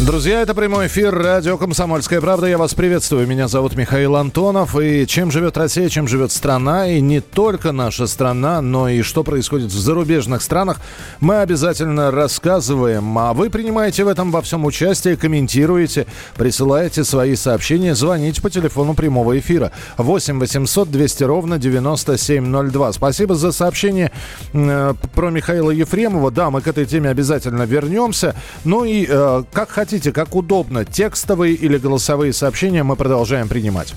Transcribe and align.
Друзья, 0.00 0.42
это 0.42 0.54
прямой 0.54 0.86
эфир 0.86 1.12
радио 1.12 1.58
«Комсомольская 1.58 2.20
правда». 2.20 2.46
Я 2.46 2.56
вас 2.56 2.72
приветствую. 2.72 3.26
Меня 3.26 3.48
зовут 3.48 3.74
Михаил 3.74 4.14
Антонов. 4.14 4.78
И 4.78 5.08
чем 5.08 5.32
живет 5.32 5.56
Россия, 5.56 5.88
чем 5.88 6.06
живет 6.06 6.30
страна, 6.30 6.86
и 6.86 7.00
не 7.00 7.20
только 7.20 7.72
наша 7.72 8.06
страна, 8.06 8.62
но 8.62 8.88
и 8.88 9.02
что 9.02 9.24
происходит 9.24 9.72
в 9.72 9.78
зарубежных 9.78 10.42
странах, 10.42 10.80
мы 11.18 11.40
обязательно 11.40 12.12
рассказываем. 12.12 13.18
А 13.18 13.34
вы 13.34 13.50
принимаете 13.50 14.04
в 14.04 14.08
этом 14.08 14.30
во 14.30 14.40
всем 14.40 14.64
участие, 14.66 15.16
комментируете, 15.16 16.06
присылаете 16.36 17.02
свои 17.02 17.34
сообщения, 17.34 17.96
звоните 17.96 18.40
по 18.40 18.50
телефону 18.50 18.94
прямого 18.94 19.36
эфира 19.36 19.72
8 19.96 20.38
800 20.38 20.92
200 20.92 21.24
ровно 21.24 21.58
9702. 21.58 22.92
Спасибо 22.92 23.34
за 23.34 23.50
сообщение 23.50 24.12
э, 24.52 24.94
про 25.12 25.30
Михаила 25.30 25.72
Ефремова. 25.72 26.30
Да, 26.30 26.50
мы 26.50 26.60
к 26.60 26.68
этой 26.68 26.86
теме 26.86 27.10
обязательно 27.10 27.64
вернемся. 27.64 28.36
Ну 28.62 28.84
и 28.84 29.04
э, 29.08 29.42
как 29.52 29.70
хотите 29.70 29.87
хотите, 29.88 30.12
как 30.12 30.36
удобно, 30.36 30.84
текстовые 30.84 31.54
или 31.54 31.78
голосовые 31.78 32.34
сообщения 32.34 32.82
мы 32.82 32.94
продолжаем 32.94 33.48
принимать. 33.48 33.94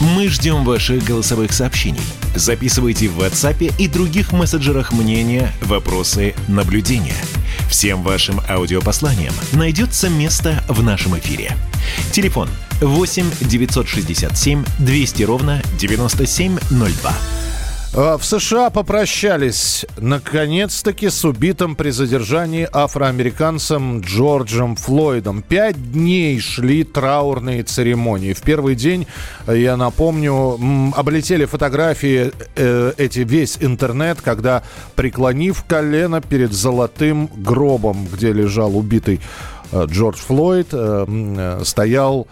Мы 0.00 0.28
ждем 0.28 0.64
ваших 0.64 1.04
голосовых 1.04 1.52
сообщений. 1.52 2.00
Записывайте 2.34 3.08
в 3.08 3.20
WhatsApp 3.20 3.74
и 3.78 3.88
других 3.88 4.32
мессенджерах 4.32 4.90
мнения, 4.90 5.52
вопросы, 5.60 6.34
наблюдения. 6.48 7.22
Всем 7.68 8.02
вашим 8.02 8.40
аудиопосланиям 8.48 9.34
найдется 9.52 10.08
место 10.08 10.64
в 10.66 10.82
нашем 10.82 11.18
эфире. 11.18 11.58
Телефон 12.10 12.48
8 12.80 13.26
967 13.42 14.64
200 14.78 15.22
ровно 15.24 15.62
9702. 15.78 17.12
А, 17.94 18.16
в 18.16 18.24
США 18.24 18.70
попрощались, 18.70 19.84
наконец-таки, 19.98 21.10
с 21.10 21.26
убитым 21.26 21.76
при 21.76 21.90
задержании 21.90 22.66
афроамериканцем 22.72 24.00
Джорджем 24.00 24.76
Флойдом. 24.76 25.42
Пять 25.42 25.92
дней 25.92 26.40
шли 26.40 26.84
траурные 26.84 27.62
церемонии. 27.64 28.32
В 28.32 28.40
первый 28.40 28.76
день, 28.76 29.06
я 29.46 29.76
напомню, 29.76 30.58
облетели 30.96 31.44
фотографии 31.44 32.32
э, 32.56 32.92
эти 32.96 33.20
весь 33.20 33.58
интернет, 33.60 34.22
когда, 34.22 34.62
преклонив 34.96 35.62
колено 35.64 36.22
перед 36.22 36.52
золотым 36.52 37.28
гробом, 37.36 38.06
где 38.10 38.32
лежал 38.32 38.74
убитый 38.74 39.20
э, 39.70 39.84
Джордж 39.84 40.16
Флойд, 40.16 40.68
э, 40.72 41.60
стоял 41.62 42.26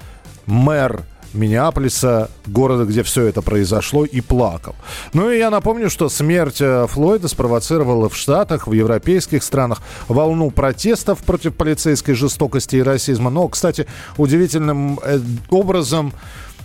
мэр 0.47 1.02
Миннеаполиса, 1.33 2.31
города, 2.47 2.84
где 2.84 3.03
все 3.03 3.25
это 3.25 3.42
произошло, 3.42 4.05
и 4.05 4.20
плакал. 4.20 4.75
Ну 5.12 5.31
и 5.31 5.39
я 5.39 5.50
напомню, 5.50 5.91
что 5.91 6.09
смерть 6.09 6.61
э, 6.61 6.86
Флойда 6.89 7.28
спровоцировала 7.28 8.09
в 8.09 8.17
Штатах, 8.17 8.67
в 8.67 8.73
европейских 8.73 9.42
странах 9.42 9.83
волну 10.08 10.51
протестов 10.51 11.20
против 11.20 11.55
полицейской 11.55 12.14
жестокости 12.14 12.77
и 12.77 12.83
расизма. 12.83 13.31
Но, 13.31 13.48
кстати, 13.48 13.86
удивительным 14.17 14.98
э, 15.03 15.20
образом 15.51 16.12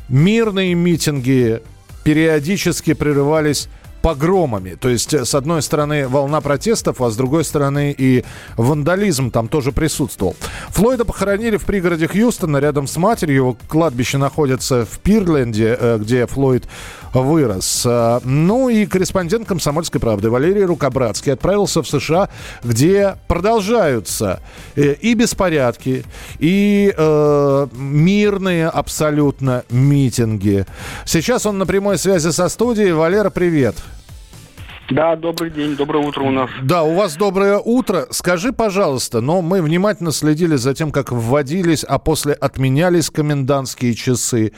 мирные 0.10 0.74
митинги 0.74 1.62
периодически 2.04 2.94
прерывались 2.94 3.68
погромами. 4.06 4.76
То 4.76 4.90
есть, 4.90 5.16
э, 5.16 5.26
с 5.26 5.34
одной 5.34 5.64
стороны, 5.64 6.08
волна 6.08 6.40
протестов, 6.40 7.02
а 7.02 7.10
с 7.10 7.18
другой 7.18 7.44
стороны 7.44 7.96
и 7.98 8.24
вандализм 8.56 9.32
там 9.32 9.48
тоже 9.48 9.72
присутствовал. 9.72 10.36
Флойда 10.70 11.06
похоронили 11.06 11.58
в 11.58 11.66
пригороде 11.66 12.08
Хьюстона 12.08 12.58
рядом 12.58 12.86
с 12.86 12.98
матерью. 12.98 13.36
Его 13.36 13.58
кладбище 13.68 14.20
находится 14.20 14.86
в 14.86 15.00
Пирленде, 15.00 15.76
э, 15.80 15.98
где 16.00 16.28
Флойд 16.28 16.66
вырос. 17.22 17.84
Э, 17.86 18.20
ну 18.24 18.70
и 18.70 18.86
корреспондент 18.86 19.48
«Комсомольской 19.48 20.00
правды» 20.00 20.30
Валерий 20.30 20.64
Рукобратский 20.64 21.34
отправился 21.34 21.82
в 21.82 21.88
США, 21.88 22.30
где 22.64 23.16
продолжаются 23.28 24.40
и 24.76 25.14
беспорядки, 25.14 26.06
и 26.40 26.94
э, 26.96 27.68
мирные 27.74 28.68
абсолютно 28.68 29.64
митинги. 29.70 30.66
Сейчас 31.06 31.46
он 31.46 31.58
на 31.58 31.66
прямой 31.66 31.98
связи 31.98 32.30
со 32.30 32.50
студией. 32.50 32.92
Валера, 32.92 33.30
привет. 33.30 33.76
Да, 34.92 35.16
добрый 35.16 35.50
день, 35.50 35.76
доброе 35.76 36.06
утро 36.06 36.22
у 36.22 36.30
нас. 36.30 36.48
Да, 36.62 36.84
у 36.84 36.94
вас 36.94 37.16
доброе 37.16 37.58
утро. 37.58 38.06
Скажи, 38.12 38.54
пожалуйста, 38.54 39.20
но 39.20 39.42
мы 39.42 39.64
внимательно 39.64 40.12
следили 40.12 40.58
за 40.58 40.76
тем, 40.76 40.92
как 40.92 41.12
вводились, 41.12 41.84
а 41.84 41.98
после 41.98 42.34
отменялись 42.34 43.10
комендантские 43.10 43.96
часы. 43.96 44.52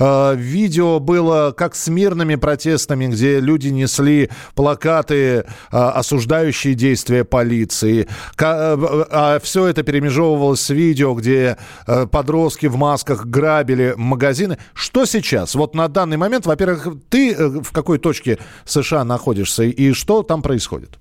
Э, 0.00 0.34
видео 0.34 0.98
было 0.98 1.54
как 1.56 1.76
с 1.76 1.86
мирными 1.86 2.34
протестами, 2.34 3.06
где 3.06 3.38
люди 3.38 3.68
несли 3.68 4.30
плакаты, 4.56 5.16
э, 5.16 5.44
осуждающие 5.70 6.74
действия 6.74 7.22
полиции. 7.22 8.08
Э, 8.36 8.76
а 9.10 9.38
все 9.40 9.66
это 9.66 9.84
перемежевывалось 9.84 10.60
с 10.60 10.70
видео, 10.70 11.14
где 11.14 11.56
подростки 12.10 12.66
в 12.66 12.76
масках 12.76 13.26
грабили 13.26 13.94
магазины. 13.96 14.58
Что 14.74 15.04
сейчас? 15.04 15.54
Вот 15.54 15.76
на 15.76 15.86
данный 15.86 16.16
момент, 16.16 16.46
во-первых, 16.46 16.88
ты 17.08 17.36
в 17.60 17.70
какой 17.70 17.98
точке 17.98 18.38
США 18.64 19.04
находишься? 19.04 19.67
И 19.70 19.92
что 19.92 20.22
там 20.22 20.42
происходит? 20.42 20.98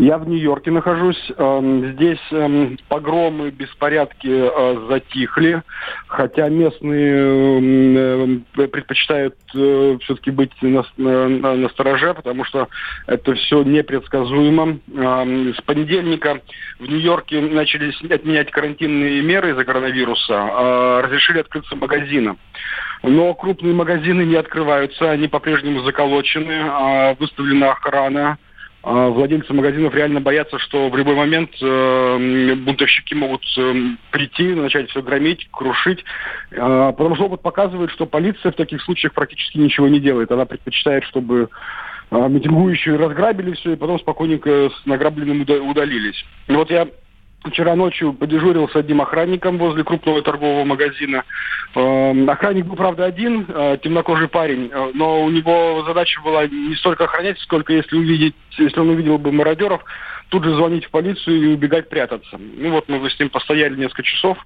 Я 0.00 0.16
в 0.16 0.26
Нью-Йорке 0.26 0.70
нахожусь. 0.70 1.30
Эм, 1.36 1.92
здесь 1.92 2.26
эм, 2.30 2.78
погромы, 2.88 3.50
беспорядки 3.50 4.30
э, 4.30 4.86
затихли, 4.88 5.62
хотя 6.06 6.48
местные 6.48 8.40
э, 8.56 8.66
предпочитают 8.66 9.34
э, 9.54 9.98
все-таки 10.00 10.30
быть 10.30 10.52
на, 10.62 11.68
стороже, 11.68 12.14
потому 12.14 12.44
что 12.44 12.68
это 13.08 13.34
все 13.34 13.62
непредсказуемо. 13.62 14.78
Эм, 14.96 15.54
с 15.54 15.60
понедельника 15.60 16.40
в 16.78 16.88
Нью-Йорке 16.88 17.42
начали 17.42 17.92
отменять 18.10 18.50
карантинные 18.50 19.20
меры 19.20 19.50
из-за 19.50 19.66
коронавируса, 19.66 21.02
разрешили 21.02 21.40
открыться 21.40 21.76
магазины. 21.76 22.36
Но 23.02 23.34
крупные 23.34 23.74
магазины 23.74 24.22
не 24.22 24.36
открываются, 24.36 25.10
они 25.10 25.28
по-прежнему 25.28 25.82
заколочены, 25.82 26.70
а 26.70 27.14
выставлена 27.18 27.72
охрана. 27.72 28.38
А 28.82 29.08
владельцы 29.08 29.52
магазинов 29.52 29.94
реально 29.94 30.20
боятся, 30.20 30.58
что 30.58 30.88
в 30.88 30.96
любой 30.96 31.14
момент 31.14 31.50
э, 31.60 32.54
бунтовщики 32.54 33.12
могут 33.12 33.42
э, 33.58 33.74
прийти, 34.10 34.54
начать 34.54 34.88
все 34.88 35.02
громить, 35.02 35.46
крушить. 35.50 36.02
Э, 36.50 36.92
потому 36.96 37.14
что 37.14 37.26
опыт 37.26 37.42
показывает, 37.42 37.90
что 37.90 38.06
полиция 38.06 38.52
в 38.52 38.56
таких 38.56 38.80
случаях 38.82 39.12
практически 39.12 39.58
ничего 39.58 39.86
не 39.88 40.00
делает. 40.00 40.32
Она 40.32 40.46
предпочитает, 40.46 41.04
чтобы 41.04 41.50
э, 42.10 42.28
митингующие 42.28 42.96
разграбили 42.96 43.52
все 43.52 43.72
и 43.72 43.76
потом 43.76 43.98
спокойненько 43.98 44.70
с 44.70 44.86
награбленным 44.86 45.42
удалились. 45.42 46.24
И 46.48 46.52
вот 46.52 46.70
я 46.70 46.88
Вчера 47.44 47.74
ночью 47.74 48.12
подежурил 48.12 48.68
с 48.68 48.76
одним 48.76 49.00
охранником 49.00 49.56
возле 49.56 49.82
крупного 49.82 50.20
торгового 50.20 50.64
магазина. 50.64 51.24
Эм, 51.74 52.28
охранник 52.28 52.66
был, 52.66 52.76
правда, 52.76 53.06
один, 53.06 53.46
э, 53.48 53.78
темнокожий 53.82 54.28
парень, 54.28 54.70
э, 54.70 54.90
но 54.92 55.24
у 55.24 55.30
него 55.30 55.82
задача 55.86 56.20
была 56.20 56.46
не 56.46 56.74
столько 56.76 57.04
охранять, 57.04 57.38
сколько 57.40 57.72
если 57.72 57.96
увидеть, 57.96 58.34
если 58.58 58.78
он 58.78 58.90
увидел 58.90 59.16
бы 59.16 59.32
мародеров, 59.32 59.82
тут 60.30 60.44
же 60.44 60.54
звонить 60.54 60.86
в 60.86 60.90
полицию 60.90 61.42
и 61.42 61.54
убегать 61.54 61.88
прятаться. 61.88 62.38
Ну 62.38 62.70
вот 62.70 62.88
мы 62.88 63.10
с 63.10 63.18
ним 63.18 63.30
постояли 63.30 63.76
несколько 63.76 64.04
часов. 64.04 64.38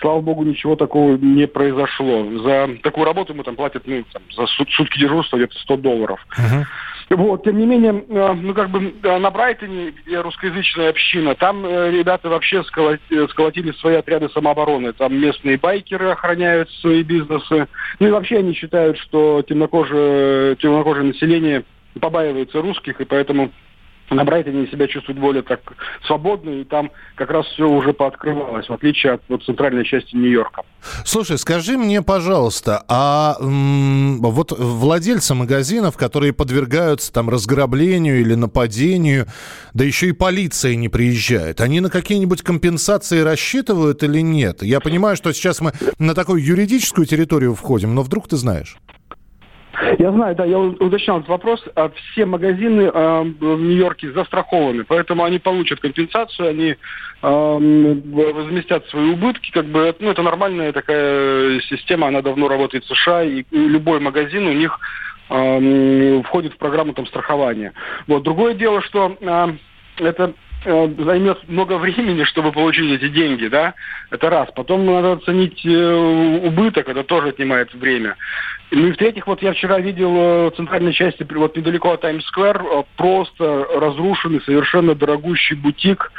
Слава 0.00 0.20
богу, 0.20 0.44
ничего 0.44 0.74
такого 0.76 1.16
не 1.16 1.46
произошло. 1.46 2.24
За 2.42 2.70
такую 2.82 3.04
работу 3.04 3.34
мы 3.34 3.44
там 3.44 3.56
платят, 3.56 3.82
ну, 3.86 4.04
там, 4.12 4.22
за 4.34 4.46
сутки 4.46 4.98
дежурства 4.98 5.36
где-то 5.36 5.58
100 5.58 5.76
долларов. 5.76 6.24
Uh-huh. 6.38 6.64
Вот, 7.10 7.44
тем 7.44 7.58
не 7.58 7.66
менее, 7.66 8.04
э, 8.08 8.32
ну, 8.32 8.54
как 8.54 8.70
бы 8.70 8.94
на 9.02 9.30
Брайтоне, 9.30 9.90
где 9.90 10.20
русскоязычная 10.20 10.90
община, 10.90 11.34
там 11.34 11.66
э, 11.66 11.90
ребята 11.90 12.28
вообще 12.28 12.64
сколотили 12.64 13.72
свои 13.72 13.96
отряды 13.96 14.28
самообороны. 14.30 14.92
Там 14.92 15.14
местные 15.20 15.58
байкеры 15.58 16.10
охраняют 16.10 16.70
свои 16.80 17.02
бизнесы. 17.02 17.66
Ну 17.98 18.06
и 18.06 18.10
вообще 18.10 18.38
они 18.38 18.54
считают, 18.54 18.98
что 18.98 19.42
темнокожее, 19.42 20.56
темнокожее 20.56 21.04
население 21.04 21.64
побаивается 22.00 22.62
русских, 22.62 23.00
и 23.00 23.04
поэтому 23.04 23.50
на 24.10 24.24
Брайтоне 24.24 24.66
себя 24.66 24.86
чувствуют 24.88 25.20
более 25.20 25.42
так 25.42 25.60
свободно, 26.06 26.50
и 26.50 26.64
там 26.64 26.90
как 27.14 27.30
раз 27.30 27.46
все 27.46 27.68
уже 27.68 27.92
пооткрывалось, 27.92 28.68
в 28.68 28.72
отличие 28.72 29.14
от 29.14 29.22
вот, 29.28 29.44
центральной 29.44 29.84
части 29.84 30.14
Нью-Йорка. 30.14 30.62
Слушай, 31.04 31.38
скажи 31.38 31.78
мне, 31.78 32.02
пожалуйста, 32.02 32.84
а 32.88 33.36
м- 33.40 34.20
вот 34.20 34.52
владельцы 34.52 35.34
магазинов, 35.34 35.96
которые 35.96 36.32
подвергаются 36.32 37.12
там 37.12 37.30
разграблению 37.30 38.20
или 38.20 38.34
нападению, 38.34 39.26
да 39.74 39.84
еще 39.84 40.08
и 40.08 40.12
полиция 40.12 40.74
не 40.74 40.88
приезжает, 40.88 41.60
они 41.60 41.80
на 41.80 41.90
какие-нибудь 41.90 42.42
компенсации 42.42 43.20
рассчитывают 43.20 44.02
или 44.02 44.20
нет? 44.20 44.62
Я 44.62 44.80
понимаю, 44.80 45.16
что 45.16 45.32
сейчас 45.32 45.60
мы 45.60 45.72
на 45.98 46.14
такую 46.14 46.44
юридическую 46.44 47.06
территорию 47.06 47.54
входим, 47.54 47.94
но 47.94 48.02
вдруг 48.02 48.28
ты 48.28 48.36
знаешь? 48.36 48.76
Я 49.98 50.12
знаю, 50.12 50.34
да, 50.36 50.44
я 50.44 50.58
уточнял 50.58 51.18
этот 51.18 51.28
вопрос. 51.28 51.64
А 51.74 51.90
все 51.90 52.26
магазины 52.26 52.82
э, 52.82 53.22
в 53.22 53.60
Нью-Йорке 53.60 54.12
застрахованы, 54.12 54.84
поэтому 54.84 55.24
они 55.24 55.38
получат 55.38 55.80
компенсацию, 55.80 56.50
они 56.50 56.70
э, 56.70 56.76
возместят 57.22 58.86
свои 58.88 59.10
убытки. 59.10 59.50
Как 59.50 59.66
бы, 59.66 59.94
ну, 59.98 60.10
это 60.10 60.22
нормальная 60.22 60.72
такая 60.72 61.60
система, 61.60 62.08
она 62.08 62.22
давно 62.22 62.48
работает 62.48 62.84
в 62.84 62.94
США, 62.94 63.22
и 63.22 63.44
любой 63.50 64.00
магазин 64.00 64.46
у 64.46 64.52
них 64.52 64.78
э, 65.30 66.22
входит 66.24 66.54
в 66.54 66.58
программу 66.58 66.92
там 66.92 67.06
страхования. 67.06 67.72
Вот. 68.06 68.22
Другое 68.22 68.54
дело, 68.54 68.82
что 68.82 69.16
э, 69.20 69.48
это 69.98 70.34
займет 70.64 71.48
много 71.48 71.76
времени, 71.76 72.24
чтобы 72.24 72.52
получить 72.52 72.90
эти 73.02 73.08
деньги, 73.08 73.48
да, 73.48 73.74
это 74.10 74.30
раз. 74.30 74.48
Потом 74.54 74.86
надо 74.86 75.12
оценить 75.12 75.64
э, 75.64 75.94
убыток, 76.44 76.88
это 76.88 77.02
тоже 77.02 77.28
отнимает 77.28 77.74
время. 77.74 78.16
Ну 78.74 78.86
и 78.86 78.92
в-третьих, 78.92 79.26
вот 79.26 79.42
я 79.42 79.52
вчера 79.52 79.78
видел 79.80 80.16
э, 80.16 80.50
в 80.50 80.56
центральной 80.56 80.94
части, 80.94 81.26
вот 81.30 81.54
недалеко 81.54 81.92
от 81.92 82.00
Таймс-сквер, 82.00 82.62
э, 82.64 82.82
просто 82.96 83.66
разрушенный 83.70 84.40
совершенно 84.40 84.94
дорогущий 84.94 85.54
бутик 85.54 86.10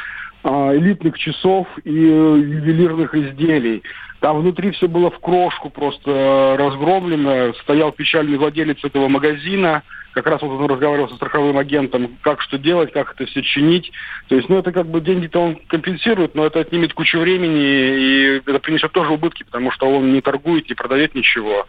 элитных 0.43 1.17
часов 1.17 1.67
и 1.83 1.91
ювелирных 1.91 3.15
изделий. 3.15 3.83
Там 4.19 4.39
внутри 4.39 4.71
все 4.71 4.87
было 4.87 5.11
в 5.11 5.19
крошку 5.19 5.69
просто 5.69 6.55
разгромлено. 6.57 7.53
Стоял 7.61 7.91
печальный 7.91 8.37
владелец 8.37 8.83
этого 8.83 9.07
магазина– 9.07 9.83
как 10.13 10.27
раз 10.27 10.41
вот 10.41 10.51
он 10.51 10.67
разговаривал 10.67 11.09
со 11.09 11.15
страховым 11.15 11.57
агентом, 11.57 12.17
как 12.21 12.41
что 12.41 12.57
делать, 12.57 12.91
как 12.93 13.13
это 13.13 13.25
все 13.25 13.41
чинить. 13.41 13.91
То 14.29 14.35
есть, 14.35 14.47
ну, 14.47 14.59
это 14.59 14.71
как 14.71 14.87
бы 14.87 15.01
деньги-то 15.01 15.39
он 15.39 15.55
компенсирует, 15.67 16.35
но 16.35 16.45
это 16.45 16.59
отнимет 16.59 16.93
кучу 16.93 17.19
времени, 17.19 17.61
и 17.61 18.41
это 18.45 18.59
принесет 18.59 18.91
тоже 18.91 19.11
убытки, 19.11 19.43
потому 19.43 19.71
что 19.71 19.87
он 19.87 20.13
не 20.13 20.21
торгует, 20.21 20.69
не 20.69 20.75
продает 20.75 21.15
ничего. 21.15 21.65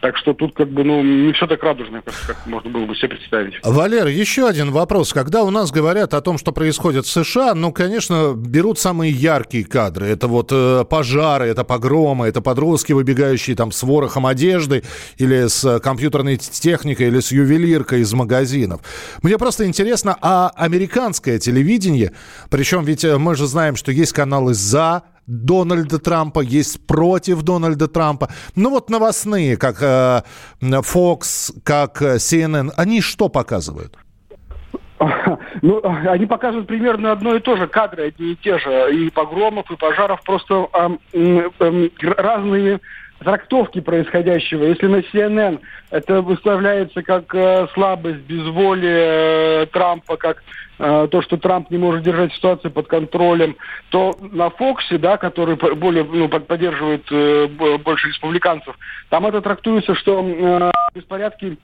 Так 0.00 0.16
что 0.16 0.32
тут 0.32 0.54
как 0.54 0.68
бы, 0.68 0.84
ну, 0.84 1.02
не 1.02 1.32
все 1.32 1.46
так 1.46 1.62
радужно, 1.62 2.00
как, 2.00 2.14
как 2.26 2.46
можно 2.46 2.70
было 2.70 2.86
бы 2.86 2.94
себе 2.94 3.08
представить. 3.08 3.54
Валер, 3.62 4.06
еще 4.06 4.48
один 4.48 4.70
вопрос. 4.70 5.12
Когда 5.12 5.42
у 5.42 5.50
нас 5.50 5.70
говорят 5.70 6.14
о 6.14 6.20
том, 6.20 6.38
что 6.38 6.52
происходит 6.52 7.04
в 7.04 7.10
США, 7.10 7.54
ну, 7.54 7.72
конечно, 7.72 8.09
берут 8.10 8.78
самые 8.78 9.12
яркие 9.12 9.64
кадры. 9.64 10.06
Это 10.06 10.28
вот 10.28 10.50
э, 10.52 10.84
пожары, 10.88 11.46
это 11.46 11.64
погромы, 11.64 12.26
это 12.26 12.40
подростки, 12.40 12.92
выбегающие 12.92 13.56
там 13.56 13.72
с 13.72 13.82
ворохом 13.82 14.26
одежды 14.26 14.82
или 15.18 15.48
с 15.48 15.80
компьютерной 15.80 16.36
техникой, 16.36 17.08
или 17.08 17.20
с 17.20 17.30
цирка 17.80 17.96
из 17.96 18.12
магазинов. 18.12 18.80
Мне 19.22 19.38
просто 19.38 19.66
интересно, 19.66 20.16
а 20.20 20.50
американское 20.56 21.38
телевидение, 21.38 22.12
причем 22.50 22.84
ведь 22.84 23.04
э, 23.04 23.18
мы 23.18 23.34
же 23.34 23.46
знаем, 23.46 23.76
что 23.76 23.92
есть 23.92 24.12
каналы 24.12 24.54
за 24.54 25.02
Дональда 25.26 25.98
Трампа, 25.98 26.40
есть 26.40 26.86
против 26.86 27.42
Дональда 27.42 27.86
Трампа. 27.86 28.28
Ну 28.56 28.70
вот 28.70 28.90
новостные, 28.90 29.56
как 29.56 29.82
э, 29.82 30.22
Fox, 30.60 31.52
как 31.62 32.02
э, 32.02 32.16
CNN, 32.16 32.72
они 32.76 33.00
что 33.00 33.28
показывают? 33.28 33.96
Ну, 35.62 35.80
они 35.82 36.26
показывают 36.26 36.66
примерно 36.66 37.12
одно 37.12 37.34
и 37.34 37.40
то 37.40 37.56
же, 37.56 37.66
кадры 37.66 38.08
одни 38.08 38.32
и 38.32 38.36
те 38.36 38.58
же, 38.58 38.94
и 38.94 39.10
погромов, 39.10 39.70
и 39.70 39.76
пожаров, 39.76 40.22
просто 40.22 40.68
разные 42.00 42.80
трактовки 43.20 43.80
происходящего. 43.80 44.64
Если 44.64 44.86
на 44.86 45.00
CNN 45.00 45.60
это 45.90 46.22
выставляется 46.22 47.02
как 47.02 47.34
э, 47.34 47.66
слабость, 47.74 48.20
безволие 48.20 49.64
э, 49.64 49.66
Трампа, 49.66 50.16
как 50.16 50.42
э, 50.78 51.08
то, 51.10 51.20
что 51.20 51.36
Трамп 51.36 51.70
не 51.70 51.76
может 51.76 52.02
держать 52.02 52.32
ситуацию 52.32 52.70
под 52.70 52.86
контролем, 52.86 53.56
то 53.90 54.16
на 54.32 54.48
Фоксе, 54.48 54.96
да, 54.96 55.18
который 55.18 55.56
более 55.56 56.04
ну, 56.04 56.28
поддерживает 56.28 57.04
э, 57.10 57.46
больше 57.84 58.08
республиканцев, 58.08 58.74
там 59.10 59.26
это 59.26 59.42
трактуется, 59.42 59.94
что 59.94 60.24
э, 60.26 60.70
беспорядки 60.94 61.58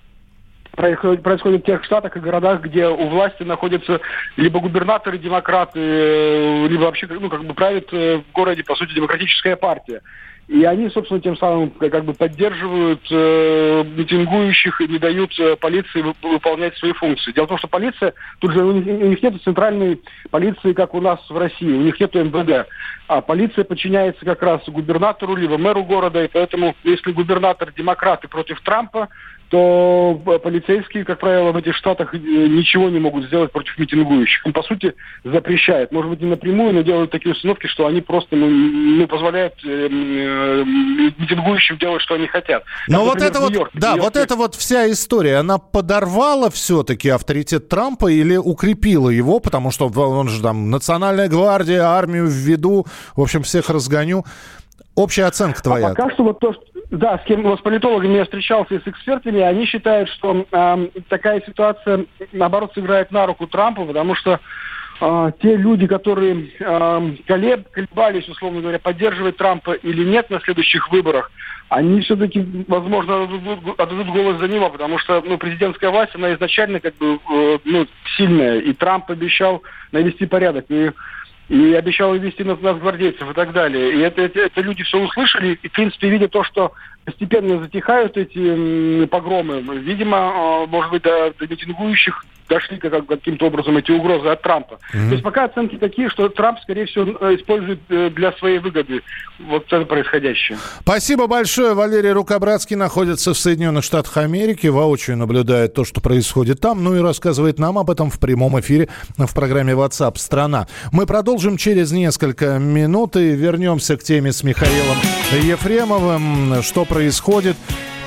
происходит, 0.76 1.62
в 1.62 1.66
тех 1.66 1.84
штатах 1.84 2.16
и 2.16 2.20
городах, 2.20 2.60
где 2.62 2.86
у 2.86 3.08
власти 3.08 3.42
находятся 3.42 4.00
либо 4.36 4.60
губернаторы 4.60 5.18
демократы, 5.18 5.80
э, 5.80 6.66
либо 6.68 6.82
вообще 6.82 7.06
ну, 7.08 7.28
как 7.28 7.44
бы 7.44 7.54
правит 7.54 7.88
э, 7.92 8.18
в 8.18 8.32
городе, 8.32 8.62
по 8.62 8.76
сути, 8.76 8.94
демократическая 8.94 9.56
партия. 9.56 10.02
И 10.48 10.62
они, 10.62 10.88
собственно, 10.90 11.20
тем 11.20 11.36
самым 11.36 11.70
как 11.70 12.04
бы 12.04 12.14
поддерживают 12.14 13.00
э, 13.10 13.84
митингующих 13.84 14.80
и 14.80 14.86
не 14.86 14.98
дают 14.98 15.36
э, 15.40 15.56
полиции 15.56 16.04
выполнять 16.22 16.76
свои 16.76 16.92
функции. 16.92 17.32
Дело 17.32 17.46
в 17.46 17.48
том, 17.48 17.58
что 17.58 17.66
полиция, 17.66 18.14
тут 18.38 18.52
же 18.52 18.64
у 18.64 18.70
них, 18.70 18.86
у 18.86 19.06
них 19.06 19.22
нет 19.22 19.42
центральной 19.42 20.00
полиции, 20.30 20.72
как 20.72 20.94
у 20.94 21.00
нас 21.00 21.18
в 21.28 21.36
России, 21.36 21.66
у 21.66 21.82
них 21.82 21.98
нет 21.98 22.14
МВД. 22.14 22.68
А 23.08 23.22
полиция 23.22 23.64
подчиняется 23.64 24.24
как 24.24 24.40
раз 24.40 24.62
губернатору, 24.68 25.34
либо 25.34 25.58
мэру 25.58 25.82
города, 25.82 26.22
и 26.22 26.28
поэтому, 26.28 26.76
если 26.84 27.10
губернатор 27.10 27.72
демократы 27.72 28.28
против 28.28 28.60
Трампа, 28.60 29.08
то 29.48 30.20
полицейские, 30.42 31.04
как 31.04 31.20
правило, 31.20 31.52
в 31.52 31.56
этих 31.56 31.74
штатах 31.76 32.14
э, 32.14 32.18
ничего 32.18 32.88
не 32.88 32.98
могут 32.98 33.26
сделать 33.26 33.52
против 33.52 33.78
митингующих. 33.78 34.44
Он, 34.44 34.52
по 34.52 34.62
сути, 34.62 34.94
запрещает. 35.24 35.92
Может 35.92 36.10
быть, 36.10 36.20
не 36.20 36.28
напрямую, 36.28 36.74
но 36.74 36.82
делают 36.82 37.10
такие 37.10 37.32
установки, 37.32 37.66
что 37.66 37.86
они 37.86 38.00
просто 38.00 38.34
ну, 38.34 38.48
не 38.48 39.06
позволяют 39.06 39.54
э, 39.64 39.68
э, 39.68 40.64
митингующим 40.64 41.78
делать, 41.78 42.02
что 42.02 42.14
они 42.14 42.26
хотят. 42.26 42.64
Но 42.88 43.04
вот 43.04 43.22
это 43.22 43.40
вот, 43.40 43.52
да, 43.74 43.96
вот 43.96 44.16
эта 44.16 44.34
вот 44.36 44.54
вся 44.54 44.90
история, 44.90 45.36
она 45.36 45.58
подорвала 45.58 46.50
все-таки 46.50 47.08
авторитет 47.08 47.68
Трампа 47.68 48.10
или 48.10 48.36
укрепила 48.36 49.10
его, 49.10 49.38
потому 49.40 49.70
что 49.70 49.88
он 49.88 50.28
же 50.28 50.42
там 50.42 50.70
национальная 50.70 51.28
гвардия, 51.28 51.82
армию 51.82 52.26
введу, 52.26 52.86
в 53.14 53.22
общем, 53.22 53.42
всех 53.42 53.70
разгоню. 53.70 54.24
Общая 54.96 55.24
оценка 55.26 55.62
твоя. 55.62 55.88
А 55.88 55.94
пока 55.94 56.10
что 56.10 56.24
вот 56.24 56.38
то, 56.38 56.54
что 56.54 56.62
да, 56.90 57.18
с 57.18 57.22
кем 57.24 57.56
с 57.56 57.60
политологами 57.60 58.16
я 58.16 58.24
встречался 58.24 58.74
и 58.74 58.80
с 58.80 58.86
экспертами, 58.86 59.40
они 59.40 59.66
считают, 59.66 60.08
что 60.10 60.46
э, 60.50 60.88
такая 61.08 61.40
ситуация, 61.40 62.06
наоборот, 62.32 62.72
сыграет 62.74 63.10
на 63.10 63.26
руку 63.26 63.46
Трампу, 63.46 63.84
потому 63.84 64.14
что 64.14 64.38
э, 65.00 65.32
те 65.42 65.56
люди, 65.56 65.86
которые 65.86 66.50
э, 66.58 67.10
колеб, 67.26 67.68
колебались, 67.70 68.28
условно 68.28 68.60
говоря, 68.60 68.78
поддерживать 68.78 69.36
Трампа 69.36 69.72
или 69.72 70.04
нет 70.04 70.30
на 70.30 70.40
следующих 70.40 70.90
выборах, 70.90 71.30
они 71.68 72.00
все-таки, 72.02 72.46
возможно, 72.68 73.24
отдадут, 73.24 73.80
отдадут 73.80 74.06
голос 74.08 74.38
за 74.38 74.46
него, 74.46 74.70
потому 74.70 74.98
что 74.98 75.20
ну, 75.26 75.36
президентская 75.36 75.90
власть, 75.90 76.14
она 76.14 76.32
изначально 76.34 76.78
как 76.78 76.94
бы 76.96 77.18
э, 77.28 77.58
ну, 77.64 77.86
сильная, 78.16 78.60
и 78.60 78.72
Трамп 78.72 79.10
обещал 79.10 79.62
навести 79.90 80.26
порядок. 80.26 80.66
И 80.68 80.92
и 81.48 81.74
обещал 81.74 82.14
ввести 82.14 82.42
нас, 82.44 82.60
нас 82.60 82.78
гвардейцев 82.78 83.30
и 83.30 83.34
так 83.34 83.52
далее. 83.52 83.94
И 83.94 84.00
это, 84.00 84.22
это, 84.22 84.40
это 84.40 84.60
люди 84.60 84.82
все 84.82 84.98
услышали, 84.98 85.58
и, 85.62 85.68
в 85.68 85.72
принципе, 85.72 86.08
видя 86.08 86.28
то, 86.28 86.42
что 86.44 86.72
постепенно 87.06 87.62
затихают 87.62 88.16
эти 88.16 89.06
погромы, 89.06 89.62
видимо, 89.78 90.16
а, 90.18 90.66
может 90.66 90.90
быть, 90.90 91.02
до, 91.02 91.32
до 91.38 91.46
митингующих 91.46 92.24
дошли 92.48 92.78
как, 92.78 93.06
каким-то 93.06 93.46
образом 93.46 93.76
эти 93.76 93.90
угрозы 93.90 94.28
от 94.28 94.42
Трампа. 94.42 94.78
Mm-hmm. 94.94 95.06
То 95.08 95.12
есть 95.12 95.22
пока 95.22 95.44
оценки 95.44 95.76
такие, 95.76 96.08
что 96.08 96.28
Трамп, 96.28 96.60
скорее 96.60 96.86
всего, 96.86 97.16
э, 97.20 97.36
использует 97.36 97.80
э, 97.88 98.10
для 98.10 98.32
своей 98.34 98.58
выгоды 98.58 99.02
вот 99.40 99.66
это 99.66 99.84
происходящее. 99.84 100.58
Спасибо 100.80 101.26
большое. 101.26 101.74
Валерий 101.74 102.12
Рукобратский 102.12 102.76
находится 102.76 103.34
в 103.34 103.38
Соединенных 103.38 103.84
Штатах 103.84 104.16
Америки, 104.18 104.68
воочию 104.68 105.16
наблюдает 105.16 105.74
то, 105.74 105.84
что 105.84 106.00
происходит 106.00 106.60
там, 106.60 106.84
ну 106.84 106.94
и 106.94 107.00
рассказывает 107.00 107.58
нам 107.58 107.78
об 107.78 107.90
этом 107.90 108.10
в 108.10 108.20
прямом 108.20 108.58
эфире 108.60 108.88
в 109.16 109.34
программе 109.34 109.72
WhatsApp 109.72 110.16
«Страна». 110.16 110.68
Мы 110.92 111.06
продолжим 111.06 111.56
через 111.56 111.90
несколько 111.90 112.58
минут 112.58 113.16
и 113.16 113.30
вернемся 113.34 113.96
к 113.96 114.04
теме 114.04 114.32
с 114.32 114.44
Михаилом 114.44 114.96
Ефремовым. 115.32 116.62
Что 116.62 116.84
происходит? 116.84 116.95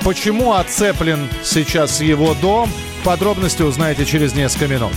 Почему 0.02 0.54
оцеплен 0.54 1.28
сейчас 1.44 2.00
его 2.00 2.34
дом? 2.34 2.70
Подробности 3.04 3.62
узнаете 3.62 4.04
через 4.04 4.34
несколько 4.34 4.66
минут. 4.66 4.92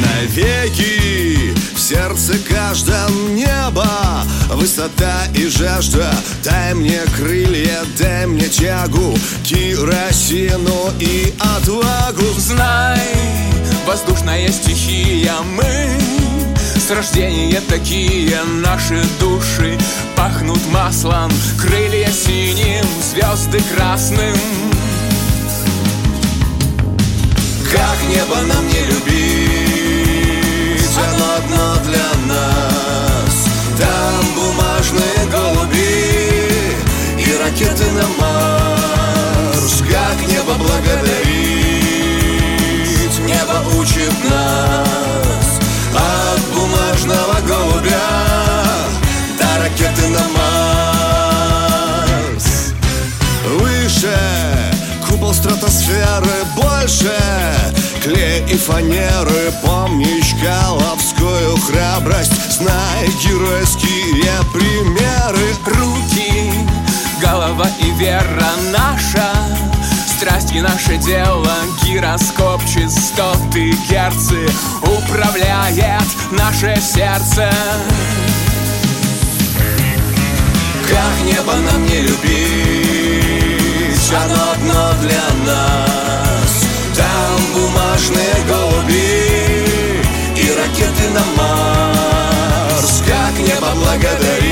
Навеки 0.00 1.54
в 1.74 1.78
сердце 1.78 2.38
каждом 2.48 3.34
небо 3.34 3.86
Высота 4.50 5.26
и 5.34 5.46
жажда 5.46 6.10
Дай 6.42 6.74
мне 6.74 7.00
крылья, 7.16 7.80
дай 7.98 8.26
мне 8.26 8.48
тягу 8.48 9.16
Керосину 9.44 10.90
и 10.98 11.32
отвагу 11.38 12.26
Знай, 12.38 13.00
воздушная 13.86 14.48
стихия 14.48 15.34
Мы 15.56 16.15
с 16.86 16.90
рождения 16.90 17.60
такие 17.68 18.40
наши 18.62 19.02
души. 19.18 19.76
Пахнут 20.14 20.64
маслом, 20.70 21.32
крылья 21.60 22.08
синим, 22.12 22.84
звезды 23.02 23.60
красным. 23.74 24.36
Как 27.72 27.96
небо 28.08 28.36
нам 28.46 28.68
не 28.68 28.84
любить, 28.86 29.98
оно 30.96 31.34
одно 31.34 31.76
для 31.86 32.08
нас. 32.32 33.48
Там 33.80 34.24
бумажные 34.36 35.26
голуби 35.32 36.06
и 37.18 37.36
ракеты 37.42 37.90
на 37.90 38.06
Марс. 38.20 39.82
Как 39.90 40.18
небо 40.28 40.54
благодарить, 40.54 41.26
небо 43.26 43.56
учит 43.76 44.14
нас 44.30 45.25
стратосферы 55.86 56.44
больше. 56.56 57.14
Клей 58.02 58.44
и 58.48 58.56
фанеры 58.56 59.52
Помнишь 59.62 60.34
Каловскую 60.42 61.56
храбрость? 61.56 62.52
Знай 62.52 63.06
геройские 63.22 64.32
примеры. 64.52 65.54
Руки, 65.64 66.52
голова 67.20 67.68
и 67.80 67.90
вера 67.92 68.50
наша. 68.72 69.32
Страсть 70.06 70.52
Руки 70.52 70.60
наше 70.60 70.96
дело, 70.96 71.52
гироскоп, 71.82 72.62
частоты, 72.64 73.72
герцы. 73.88 74.48
Управляет 74.82 76.06
наше 76.30 76.80
сердце. 76.80 77.50
Как 80.88 81.26
небо 81.26 81.52
нам 81.70 81.84
не 81.84 82.00
любить, 82.02 83.25
оно 84.12 84.52
одно 84.52 84.92
для 85.00 85.24
нас. 85.44 86.64
Там 86.96 87.40
бумажные 87.54 88.44
голуби 88.48 89.66
и 90.36 90.50
ракеты 90.52 91.10
на 91.10 91.24
Марс. 91.36 93.02
Как 93.06 93.38
небо 93.38 93.70
благодарить? 93.74 94.46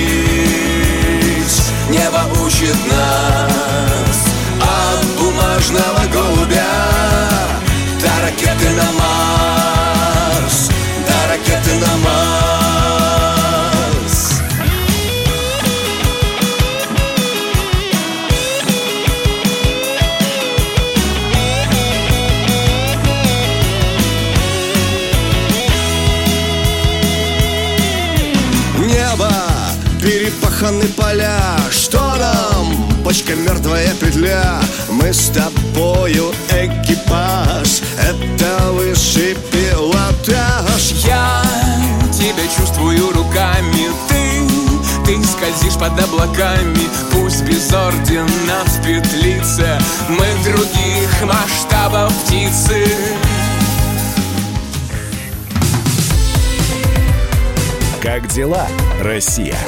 Небо 1.89 2.23
учит 2.45 2.77
нас. 2.91 4.19
От 4.61 5.05
бумажного 5.19 6.03
голубя 6.13 6.75
До 8.01 8.11
ракеты 8.23 8.71
на 8.71 8.93
Марс 8.93 9.64
петля 34.25 34.61
Мы 34.89 35.13
с 35.13 35.31
тобою 35.31 36.33
экипаж. 36.51 37.83
Это 37.99 38.73
высший 38.73 39.37
пилотаж. 39.53 40.93
Я 41.05 41.43
тебя 42.13 42.47
чувствую 42.57 43.13
руками. 43.13 43.91
Ты, 44.09 45.07
ты 45.07 45.25
скользишь 45.25 45.79
под 45.79 45.99
облаками. 46.01 46.89
Пусть 47.13 47.43
без 47.43 47.73
ордена 47.73 48.65
в 48.67 48.85
петлице. 48.85 49.79
Мы 50.09 50.27
других 50.45 51.23
масштабов 51.23 52.13
птицы. 52.25 52.87
Как 58.03 58.29
дела, 58.29 58.67
Россия? 59.01 59.59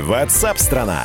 Ватсап-страна! 0.00 1.04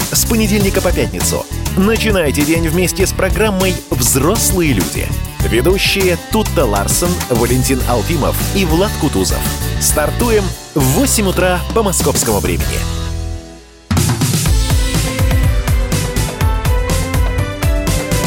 С 0.11 0.25
понедельника 0.25 0.81
по 0.81 0.91
пятницу. 0.91 1.45
Начинайте 1.77 2.41
день 2.41 2.67
вместе 2.67 3.07
с 3.07 3.13
программой 3.13 3.73
«Взрослые 3.89 4.73
люди». 4.73 5.07
Ведущие 5.39 6.17
Тутта 6.31 6.65
Ларсон, 6.65 7.09
Валентин 7.29 7.81
Алфимов 7.87 8.35
и 8.53 8.65
Влад 8.65 8.91
Кутузов. 8.99 9.39
Стартуем 9.79 10.43
в 10.75 10.81
8 10.81 11.27
утра 11.27 11.61
по 11.73 11.81
московскому 11.81 12.39
времени. 12.39 12.65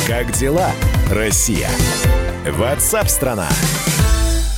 Как 0.07 0.33
дела, 0.33 0.71
Россия? 1.11 1.69
Ватсап-страна! 2.47 3.49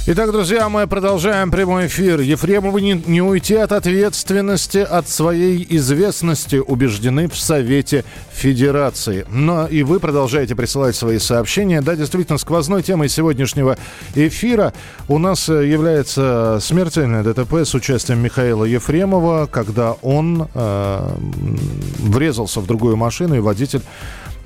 Итак, 0.09 0.31
друзья, 0.31 0.69
мы 0.69 0.87
продолжаем 0.87 1.51
прямой 1.51 1.89
эфир. 1.89 2.21
Ефремовы 2.21 2.81
не, 2.81 2.93
не 2.93 3.21
уйти 3.21 3.57
от 3.57 3.73
ответственности, 3.73 4.79
от 4.79 5.09
своей 5.09 5.67
известности, 5.69 6.63
убеждены 6.65 7.29
в 7.29 7.37
Совете 7.37 8.05
Федерации. 8.31 9.27
Но 9.29 9.67
и 9.67 9.83
вы 9.83 9.99
продолжаете 9.99 10.55
присылать 10.55 10.95
свои 10.95 11.19
сообщения. 11.19 11.81
Да, 11.81 11.97
действительно, 11.97 12.39
сквозной 12.39 12.85
темой 12.85 13.09
сегодняшнего 13.09 13.79
эфира 14.15 14.73
у 15.09 15.19
нас 15.19 15.49
э, 15.49 15.67
является 15.67 16.61
смертельное 16.61 17.25
ДТП 17.25 17.55
с 17.65 17.75
участием 17.75 18.21
Михаила 18.21 18.63
Ефремова, 18.63 19.49
когда 19.51 19.95
он 20.03 20.49
э, 20.55 21.09
врезался 21.99 22.61
в 22.61 22.67
другую 22.67 22.97
машину, 22.97 23.35
и 23.35 23.41
водитель 23.41 23.83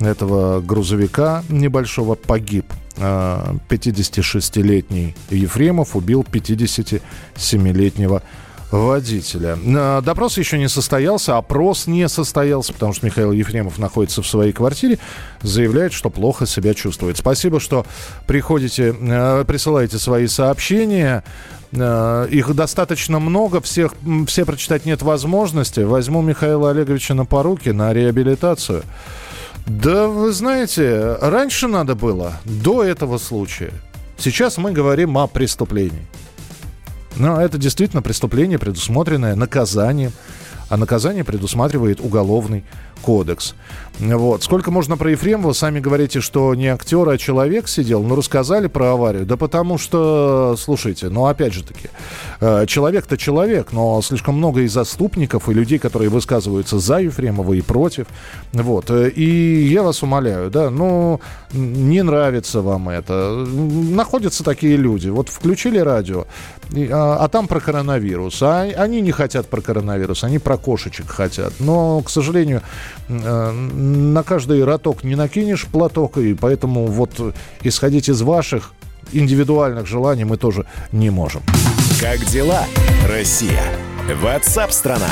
этого 0.00 0.60
грузовика 0.60 1.42
небольшого 1.48 2.14
погиб. 2.14 2.66
56-летний 2.96 5.16
Ефремов 5.30 5.96
убил 5.96 6.26
57-летнего 6.30 8.22
водителя. 8.70 9.58
А, 9.76 10.00
Допрос 10.00 10.38
еще 10.38 10.58
не 10.58 10.68
состоялся, 10.68 11.36
опрос 11.36 11.86
не 11.86 12.08
состоялся, 12.08 12.72
потому 12.72 12.92
что 12.92 13.06
Михаил 13.06 13.32
Ефремов 13.32 13.78
находится 13.78 14.22
в 14.22 14.26
своей 14.26 14.52
квартире, 14.52 14.98
заявляет, 15.42 15.92
что 15.92 16.10
плохо 16.10 16.46
себя 16.46 16.74
чувствует. 16.74 17.16
Спасибо, 17.16 17.60
что 17.60 17.86
приходите, 18.26 18.94
э, 19.00 19.44
присылаете 19.46 19.98
свои 19.98 20.26
сообщения. 20.26 21.24
Их 21.72 22.52
достаточно 22.52 23.20
много, 23.20 23.60
всех, 23.60 23.94
все 24.26 24.44
прочитать 24.44 24.86
нет 24.86 25.02
возможности. 25.02 25.78
Возьму 25.78 26.20
Михаила 26.20 26.70
Олеговича 26.70 27.14
на 27.14 27.24
поруки, 27.24 27.68
на 27.68 27.92
реабилитацию. 27.92 28.82
Да, 29.70 30.08
вы 30.08 30.32
знаете, 30.32 31.16
раньше 31.20 31.68
надо 31.68 31.94
было, 31.94 32.40
до 32.44 32.82
этого 32.82 33.18
случая. 33.18 33.70
Сейчас 34.18 34.58
мы 34.58 34.72
говорим 34.72 35.16
о 35.16 35.28
преступлении. 35.28 36.08
Но 37.14 37.40
это 37.40 37.56
действительно 37.56 38.02
преступление, 38.02 38.58
предусмотренное 38.58 39.36
наказанием. 39.36 40.10
А 40.70 40.76
наказание 40.76 41.22
предусматривает 41.22 42.00
уголовный 42.00 42.64
кодекс. 43.02 43.54
Вот. 44.00 44.42
Сколько 44.42 44.70
можно 44.70 44.96
про 44.96 45.10
Ефремова? 45.10 45.52
Сами 45.52 45.78
говорите, 45.78 46.20
что 46.20 46.54
не 46.54 46.68
актер, 46.68 47.06
а 47.08 47.18
человек 47.18 47.68
сидел. 47.68 48.02
Ну, 48.02 48.16
рассказали 48.16 48.66
про 48.66 48.92
аварию. 48.92 49.26
Да 49.26 49.36
потому 49.36 49.76
что, 49.76 50.56
слушайте, 50.58 51.10
ну, 51.10 51.26
опять 51.26 51.52
же 51.52 51.62
таки, 51.62 51.88
э, 52.40 52.64
человек-то 52.66 53.18
человек, 53.18 53.72
но 53.72 54.00
слишком 54.00 54.36
много 54.36 54.62
и 54.62 54.68
заступников, 54.68 55.48
и 55.48 55.52
людей, 55.52 55.78
которые 55.78 56.08
высказываются 56.08 56.78
за 56.78 56.98
Ефремова 56.98 57.52
и 57.52 57.60
против. 57.60 58.06
Вот. 58.52 58.90
И 58.90 59.68
я 59.70 59.82
вас 59.82 60.02
умоляю, 60.02 60.50
да, 60.50 60.70
ну, 60.70 61.20
не 61.52 62.02
нравится 62.02 62.62
вам 62.62 62.88
это. 62.88 63.44
Находятся 63.46 64.44
такие 64.44 64.76
люди. 64.76 65.10
Вот 65.10 65.28
включили 65.28 65.78
радио, 65.78 66.26
а, 66.90 67.18
а 67.20 67.28
там 67.28 67.48
про 67.48 67.60
коронавирус. 67.60 68.42
А 68.42 68.62
они 68.62 69.02
не 69.02 69.12
хотят 69.12 69.48
про 69.48 69.60
коронавирус, 69.60 70.24
они 70.24 70.38
про 70.38 70.56
кошечек 70.56 71.10
хотят. 71.10 71.52
Но, 71.60 72.00
к 72.00 72.08
сожалению, 72.08 72.62
на 73.08 74.22
каждый 74.22 74.64
роток 74.64 75.04
не 75.04 75.14
накинешь 75.14 75.66
платок, 75.66 76.18
и 76.18 76.34
поэтому 76.34 76.86
вот 76.86 77.34
исходить 77.62 78.08
из 78.08 78.22
ваших 78.22 78.72
индивидуальных 79.12 79.86
желаний 79.86 80.24
мы 80.24 80.36
тоже 80.36 80.66
не 80.92 81.10
можем. 81.10 81.42
Как 82.00 82.24
дела, 82.26 82.64
Россия? 83.08 83.62
Ватсап-страна! 84.22 85.10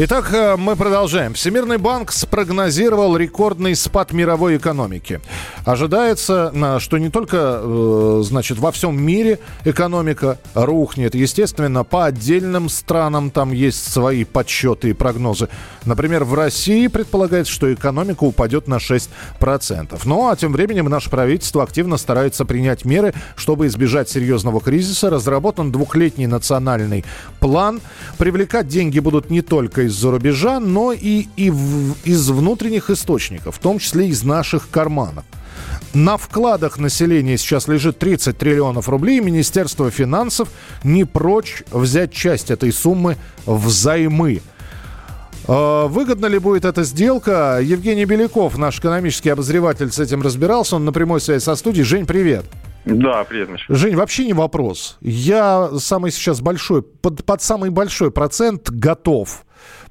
Итак, 0.00 0.32
э, 0.32 0.56
мы 0.56 0.76
продолжаем. 0.76 1.34
Всемирный 1.34 1.76
банк 1.76 2.12
спрогнозировал 2.12 3.16
рекордный 3.16 3.74
спад 3.74 4.12
мировой 4.12 4.56
экономики. 4.56 5.20
Ожидается, 5.64 6.52
на- 6.54 6.78
что 6.78 6.98
не 6.98 7.10
только, 7.10 7.60
э, 7.60 8.22
значит, 8.24 8.58
во 8.58 8.70
всем 8.70 9.02
мире 9.02 9.40
экономика 9.64 10.38
рухнет. 10.54 11.16
Естественно, 11.16 11.82
по 11.82 12.04
отдельным 12.04 12.68
странам 12.68 13.32
там 13.32 13.50
есть 13.50 13.92
свои 13.92 14.22
подсчеты 14.22 14.90
и 14.90 14.92
прогнозы. 14.92 15.48
Например, 15.84 16.22
в 16.22 16.32
России 16.34 16.86
предполагается, 16.86 17.52
что 17.52 17.74
экономика 17.74 18.22
упадет 18.22 18.68
на 18.68 18.78
6%. 18.78 20.02
Ну, 20.04 20.28
а 20.28 20.36
тем 20.36 20.52
временем 20.52 20.84
наше 20.84 21.10
правительство 21.10 21.64
активно 21.64 21.96
старается 21.96 22.44
принять 22.44 22.84
меры, 22.84 23.14
чтобы 23.34 23.66
избежать 23.66 24.08
серьезного 24.08 24.60
кризиса. 24.60 25.10
Разработан 25.10 25.72
двухлетний 25.72 26.26
национальный 26.26 27.04
план. 27.40 27.80
Привлекать 28.16 28.68
деньги 28.68 29.00
будут 29.00 29.28
не 29.28 29.42
только 29.42 29.87
из-за 29.88 30.10
рубежа, 30.10 30.60
но 30.60 30.92
и, 30.92 31.26
и 31.36 31.50
в- 31.50 31.94
из 32.04 32.30
внутренних 32.30 32.88
источников, 32.90 33.56
в 33.56 33.58
том 33.58 33.78
числе 33.78 34.08
из 34.08 34.22
наших 34.22 34.70
карманов. 34.70 35.24
На 35.94 36.16
вкладах 36.16 36.78
населения 36.78 37.36
сейчас 37.38 37.66
лежит 37.66 37.98
30 37.98 38.36
триллионов 38.38 38.88
рублей. 38.88 39.20
Министерство 39.20 39.90
финансов 39.90 40.48
не 40.84 41.04
прочь 41.04 41.62
взять 41.72 42.12
часть 42.12 42.50
этой 42.50 42.72
суммы 42.72 43.16
взаймы. 43.46 44.40
Э, 45.46 45.86
выгодна 45.88 46.26
ли 46.26 46.38
будет 46.38 46.64
эта 46.64 46.84
сделка? 46.84 47.58
Евгений 47.62 48.04
Беляков, 48.04 48.58
наш 48.58 48.78
экономический 48.78 49.30
обозреватель, 49.30 49.90
с 49.90 49.98
этим 49.98 50.22
разбирался. 50.22 50.76
Он 50.76 50.84
на 50.84 50.92
прямой 50.92 51.20
связи 51.20 51.42
со 51.42 51.56
студией. 51.56 51.84
Жень, 51.84 52.06
привет. 52.06 52.44
Да, 52.84 53.24
привет, 53.24 53.50
Миша. 53.50 53.64
Жень, 53.68 53.96
вообще 53.96 54.26
не 54.26 54.32
вопрос. 54.34 54.98
Я 55.00 55.70
самый 55.78 56.10
сейчас 56.10 56.40
большой, 56.40 56.82
под, 56.82 57.24
под 57.24 57.42
самый 57.42 57.70
большой 57.70 58.10
процент 58.10 58.70
готов 58.70 59.44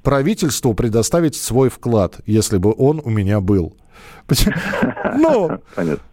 правительству 0.08 0.72
предоставить 0.72 1.36
свой 1.36 1.68
вклад, 1.68 2.20
если 2.24 2.56
бы 2.56 2.74
он 2.78 3.02
у 3.04 3.10
меня 3.10 3.40
был. 3.40 3.76
Ну, 5.18 5.50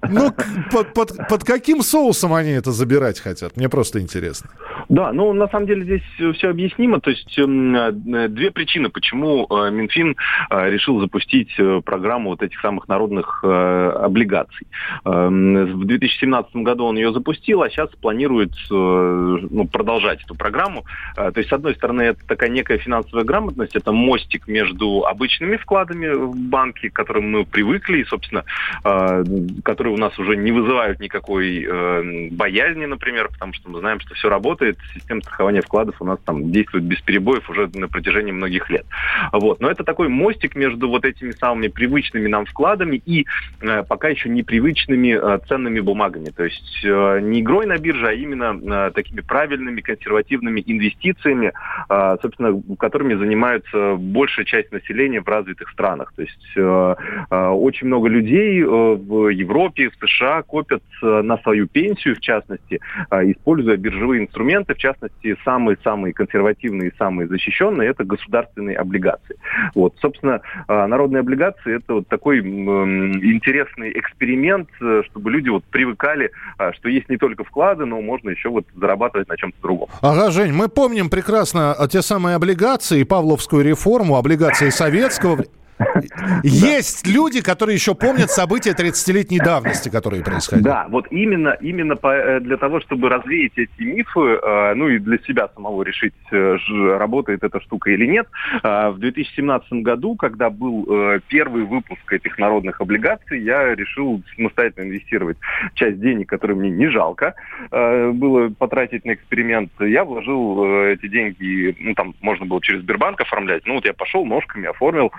ну 0.10 0.34
под, 0.72 0.94
под, 0.94 1.28
под 1.30 1.44
каким 1.44 1.84
соусом 1.84 2.34
они 2.34 2.52
это 2.52 2.72
забирать 2.72 3.20
хотят? 3.20 3.56
Мне 3.58 3.70
просто 3.70 4.00
интересно. 4.00 4.50
Да, 4.90 5.12
ну 5.12 5.34
на 5.34 5.48
самом 5.48 5.68
деле 5.68 5.84
здесь 5.84 6.36
все 6.38 6.50
объяснимо. 6.50 7.00
То 7.00 7.10
есть 7.10 7.38
э, 7.38 7.92
две 8.30 8.52
причины, 8.52 8.90
почему 8.90 9.48
э, 9.50 9.72
Минфин 9.72 10.16
э, 10.50 10.70
решил 10.70 11.00
запустить 11.00 11.54
э, 11.58 11.82
программу 11.84 12.32
вот 12.32 12.42
этих 12.42 12.60
самых 12.62 12.88
народных 12.88 13.42
э, 13.44 13.90
облигаций. 14.04 14.68
Э, 15.04 15.28
в 15.30 15.86
2017 15.86 16.56
году 16.58 16.86
он 16.86 16.98
ее 16.98 17.12
запустил, 17.14 17.62
а 17.62 17.70
сейчас 17.70 17.90
планирует 18.02 18.52
э, 18.52 18.74
ну, 18.74 19.68
продолжать 19.72 20.24
эту 20.24 20.36
программу. 20.36 20.86
Э, 21.18 21.32
то 21.32 21.40
есть, 21.40 21.50
с 21.50 21.54
одной 21.54 21.76
стороны, 21.76 22.04
это 22.04 22.26
такая 22.28 22.50
некая 22.50 22.78
финансовая 22.78 23.24
грамотность, 23.24 23.76
это 23.76 23.92
мостик 23.92 24.48
между 24.48 25.06
обычными 25.06 25.58
вкладами 25.58 26.08
в 26.08 26.36
банке, 26.36 26.90
к 26.90 26.94
которым 26.94 27.32
мы 27.32 27.46
привыкли, 27.46 28.00
и, 28.00 28.06
собственно, 28.06 28.44
э, 28.84 29.24
которые 29.64 29.94
у 29.94 29.98
нас 29.98 30.18
уже 30.20 30.36
не 30.36 30.52
вызывают 30.52 31.00
никакой 31.00 31.64
э, 31.64 32.30
боязни, 32.32 32.86
например, 32.86 33.30
потому 33.30 33.54
что 33.54 33.70
мы 33.70 33.80
знаем, 33.80 34.00
что 34.00 34.14
все 34.16 34.30
работает, 34.30 34.75
система 34.94 35.22
страхования 35.22 35.62
вкладов 35.62 35.96
у 36.00 36.06
нас 36.06 36.20
там 36.26 36.52
действует 36.52 36.86
без 36.86 37.02
перебоев 37.02 37.50
уже 37.50 37.70
на 37.74 37.88
протяжении 37.88 38.32
многих 38.32 38.70
лет. 38.70 38.86
Вот. 39.32 39.60
Но 39.60 39.70
это 39.70 39.84
такой 39.84 40.10
мостик 40.10 40.56
между 40.56 40.90
вот 40.90 41.06
этими 41.06 41.32
самыми 41.32 41.68
привычными 41.68 42.28
нам 42.28 42.46
вкладами 42.46 43.02
и 43.06 43.26
э, 43.62 43.84
пока 43.84 44.10
еще 44.10 44.30
непривычными 44.30 45.18
э, 45.20 45.40
ценными 45.48 45.80
бумагами. 45.80 46.30
То 46.30 46.44
есть 46.44 46.82
э, 46.84 47.20
не 47.22 47.42
игрой 47.42 47.66
на 47.66 47.78
бирже, 47.78 48.08
а 48.08 48.14
именно 48.14 48.88
э, 48.88 48.92
такими 48.92 49.22
правильными 49.22 49.82
консервативными 49.82 50.64
инвестициями, 50.66 51.54
э, 51.90 52.18
собственно, 52.22 52.62
которыми 52.80 53.16
занимаются 53.16 53.96
большая 53.96 54.46
часть 54.46 54.72
населения 54.72 55.22
в 55.22 55.28
развитых 55.28 55.70
странах. 55.70 56.14
То 56.16 56.22
есть 56.22 56.52
э, 56.56 56.96
э, 57.30 57.48
очень 57.48 57.88
много 57.88 58.08
людей 58.08 58.62
э, 58.62 58.66
в 58.66 59.30
Европе, 59.30 59.90
в 59.90 60.06
США 60.06 60.42
копят 60.42 60.84
э, 61.02 61.22
на 61.22 61.38
свою 61.40 61.68
пенсию, 61.68 62.16
в 62.16 62.20
частности, 62.20 62.80
э, 63.12 63.32
используя 63.32 63.78
биржевые 63.78 64.24
инструменты, 64.24 64.65
в 64.74 64.78
частности, 64.78 65.38
самые-самые 65.44 66.14
консервативные 66.14 66.90
и 66.90 66.96
самые 66.98 67.28
защищенные– 67.28 67.90
это 67.92 68.04
государственные 68.04 68.78
облигации. 68.78 69.38
Вот, 69.76 69.96
собственно, 70.02 70.42
народные 70.68 71.20
облигации– 71.20 71.76
это 71.78 71.96
вот 71.96 72.08
такой 72.08 72.40
интересный 72.40 73.92
эксперимент, 74.00 74.70
чтобы 75.06 75.30
люди 75.30 75.50
вот 75.50 75.64
привыкали, 75.66 76.32
что 76.74 76.90
есть 76.90 77.10
не 77.10 77.18
только 77.18 77.44
вклады, 77.44 77.86
но 77.86 78.02
можно 78.02 78.30
еще 78.30 78.50
вот 78.50 78.66
зарабатывать 78.76 79.28
на 79.28 79.38
чем-то 79.38 79.62
другом. 79.62 79.90
Ага, 80.02 80.32
Жень, 80.32 80.54
мы 80.54 80.70
помним 80.70 81.10
прекрасно 81.10 81.76
те 81.92 82.02
самые 82.02 82.36
облигации, 82.36 83.04
Павловскую 83.04 83.64
реформу, 83.64 84.16
облигации 84.16 84.70
советского 84.70 85.44
есть 86.44 87.08
люди, 87.08 87.42
которые 87.42 87.76
еще 87.76 87.96
помнят 87.96 88.32
события 88.32 88.72
30-летней 88.72 89.40
давности, 89.40 89.90
которые 89.90 90.24
происходили. 90.24 90.64
Да, 90.64 90.88
вот 90.90 91.08
именно, 91.12 91.58
именно 91.62 91.98
э, 92.02 92.40
для 92.40 92.58
того, 92.58 92.80
чтобы 92.82 93.10
развеять 93.10 93.54
эти 93.58 93.82
мифы, 93.82 94.40
э, 94.42 94.74
ну 94.76 94.88
и 94.88 95.00
для 95.00 95.18
себя 95.20 95.50
самого 95.54 95.84
решить, 95.84 96.14
э, 96.32 96.58
работает 96.98 97.44
эта 97.44 97.60
штука 97.62 97.92
или 97.92 98.06
нет, 98.06 98.28
в 98.64 98.96
2017 98.98 99.84
году, 99.84 100.16
когда 100.16 100.50
был 100.50 100.88
первый 101.28 101.64
выпуск 101.64 102.12
этих 102.12 102.38
народных 102.38 102.82
облигаций, 102.82 103.42
я 103.42 103.76
решил 103.76 104.22
самостоятельно 104.36 104.86
инвестировать 104.86 105.38
часть 105.74 106.00
денег, 106.00 106.30
которые 106.30 106.58
мне 106.58 106.70
не 106.70 106.88
жалко 106.90 107.36
было 107.72 108.50
потратить 108.50 109.06
на 109.06 109.14
эксперимент. 109.14 109.72
Я 109.80 110.04
вложил 110.04 110.84
эти 110.86 111.08
деньги, 111.08 111.76
ну 111.80 111.94
там 111.94 112.14
можно 112.22 112.46
было 112.46 112.62
через 112.62 112.82
Сбербанк 112.82 113.22
оформлять, 113.22 113.66
ну 113.66 113.76
вот 113.76 113.86
я 113.86 113.94
пошел 113.94 114.26
ножками, 114.26 114.68
оформил 114.68 115.12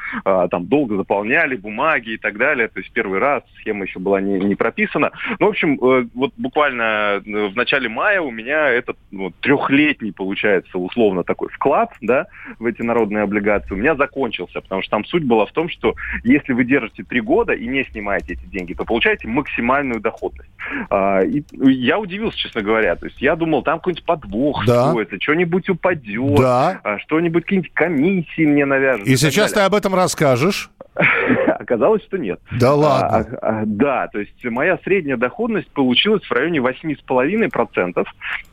там 0.49 0.67
долго 0.67 0.97
заполняли 0.97 1.57
бумаги 1.57 2.11
и 2.11 2.17
так 2.19 2.37
далее. 2.37 2.69
То 2.69 2.81
есть 2.81 2.93
первый 2.93 3.19
раз 3.19 3.43
схема 3.61 3.85
еще 3.85 3.99
была 3.99 4.21
не, 4.21 4.39
не 4.39 4.55
прописана. 4.55 5.13
Ну, 5.39 5.47
в 5.47 5.51
общем, 5.51 5.75
э, 5.75 6.07
вот 6.15 6.33
буквально 6.37 7.23
э, 7.25 7.49
в 7.49 7.57
начале 7.57 7.89
мая 7.89 8.21
у 8.21 8.31
меня 8.31 8.69
этот 8.69 8.97
ну, 9.11 9.33
трехлетний, 9.41 10.13
получается, 10.13 10.79
условно 10.79 11.25
такой 11.25 11.49
вклад, 11.49 11.93
да, 12.01 12.27
в 12.59 12.67
эти 12.67 12.83
народные 12.83 13.23
облигации 13.23 13.75
у 13.75 13.77
меня 13.77 13.95
закончился, 13.97 14.61
потому 14.61 14.83
что 14.83 14.91
там 14.91 15.05
суть 15.05 15.25
была 15.25 15.47
в 15.47 15.53
том, 15.53 15.69
что 15.69 15.95
если 16.25 16.53
вы 16.53 16.65
держите 16.65 17.03
три 17.05 17.21
года 17.21 17.53
и 17.53 17.67
не 17.67 17.85
снимаете 17.85 18.35
эти 18.35 18.45
деньги, 18.47 18.75
то 18.75 18.85
получаете 18.85 19.29
максимальную 19.29 20.01
доходность. 20.01 20.51
А, 20.91 21.23
и 21.23 21.43
я 21.63 21.99
удивился, 21.99 22.39
честно 22.39 22.63
говоря. 22.63 22.97
То 22.97 23.07
есть 23.07 23.21
я 23.21 23.37
думал, 23.37 23.63
там 23.63 23.79
какой-нибудь 23.79 24.05
подвох 24.05 24.67
да. 24.67 24.91
стоит, 24.91 25.23
что-нибудь 25.23 25.69
упадет, 25.69 26.37
да. 26.37 26.81
А, 26.83 26.99
что-нибудь, 26.99 27.45
какие-нибудь 27.45 27.73
комиссии 27.73 28.47
мне 28.47 28.65
навяжут. 28.65 29.07
И, 29.07 29.13
и 29.13 29.17
сейчас 29.17 29.53
ты 29.53 29.61
об 29.61 29.75
этом 29.75 29.95
расскажешь 29.95 30.36
скажешь? 30.37 30.71
Оказалось, 31.59 32.03
что 32.05 32.19
нет. 32.19 32.41
Да 32.59 32.75
ладно? 32.75 33.39
А, 33.41 33.61
а, 33.61 33.63
да, 33.67 34.09
то 34.09 34.21
есть 34.21 34.45
моя 34.45 34.79
средняя 34.85 35.17
доходность 35.17 35.71
получилась 35.71 36.25
в 36.25 36.33
районе 36.33 36.59
8,5% 36.61 38.05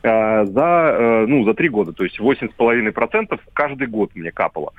а, 0.02 0.44
за, 0.44 0.52
а, 0.56 1.26
ну, 1.26 1.44
за 1.44 1.54
три 1.54 1.68
года. 1.68 1.92
То 1.92 2.04
есть 2.04 2.18
8,5% 2.20 3.40
каждый 3.52 3.86
год 3.86 4.10
мне 4.14 4.30
капало. 4.30 4.72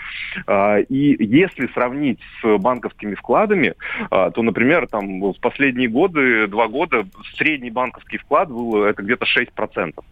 А, 0.47 0.78
и 0.78 1.23
если 1.23 1.67
сравнить 1.73 2.19
с 2.41 2.58
банковскими 2.58 3.15
вкладами, 3.15 3.73
а, 4.12 4.32
то, 4.32 4.41
например, 4.43 4.88
там 4.88 5.21
в 5.21 5.39
последние 5.39 5.88
годы, 5.88 6.47
два 6.47 6.67
года, 6.67 7.06
средний 7.38 7.71
банковский 7.71 8.17
вклад 8.17 8.49
был 8.49 8.84
это 8.84 9.01
где-то 9.01 9.25
6%. 9.25 9.47
Uh-huh. 9.56 10.04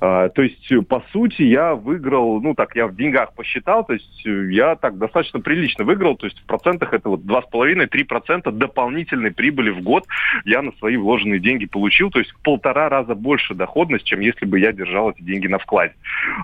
А, 0.00 0.28
то 0.30 0.42
есть, 0.42 0.72
по 0.88 1.02
сути, 1.12 1.42
я 1.42 1.74
выиграл, 1.74 2.40
ну 2.40 2.54
так, 2.54 2.74
я 2.74 2.86
в 2.86 2.94
деньгах 2.94 3.34
посчитал, 3.34 3.84
то 3.84 3.92
есть 3.92 4.24
я 4.24 4.76
так 4.76 4.98
достаточно 4.98 5.40
прилично 5.40 5.84
выиграл, 5.84 6.16
то 6.16 6.26
есть 6.26 6.38
в 6.40 6.46
процентах 6.46 6.92
это 6.94 7.01
вот 7.08 7.20
2,5-3% 7.20 8.50
дополнительной 8.50 9.30
прибыли 9.30 9.70
в 9.70 9.82
год 9.82 10.04
я 10.44 10.62
на 10.62 10.72
свои 10.72 10.96
вложенные 10.96 11.40
деньги 11.40 11.66
получил, 11.66 12.10
то 12.10 12.18
есть 12.18 12.30
в 12.32 12.42
полтора 12.42 12.88
раза 12.88 13.14
больше 13.14 13.54
доходность, 13.54 14.04
чем 14.04 14.20
если 14.20 14.46
бы 14.46 14.58
я 14.58 14.72
держал 14.72 15.10
эти 15.10 15.22
деньги 15.22 15.46
на 15.46 15.58
вкладе. 15.58 15.94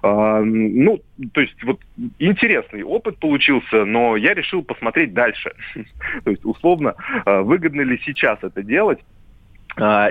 А, 0.02 0.40
ну, 0.40 1.00
то 1.32 1.40
есть 1.40 1.62
вот 1.64 1.80
интересный 2.18 2.82
опыт 2.82 3.18
получился, 3.18 3.84
но 3.84 4.16
я 4.16 4.34
решил 4.34 4.62
посмотреть 4.62 5.12
дальше. 5.12 5.52
то 6.24 6.30
есть 6.30 6.44
условно, 6.44 6.94
а, 7.24 7.42
выгодно 7.42 7.82
ли 7.82 8.00
сейчас 8.04 8.38
это 8.42 8.62
делать, 8.62 8.98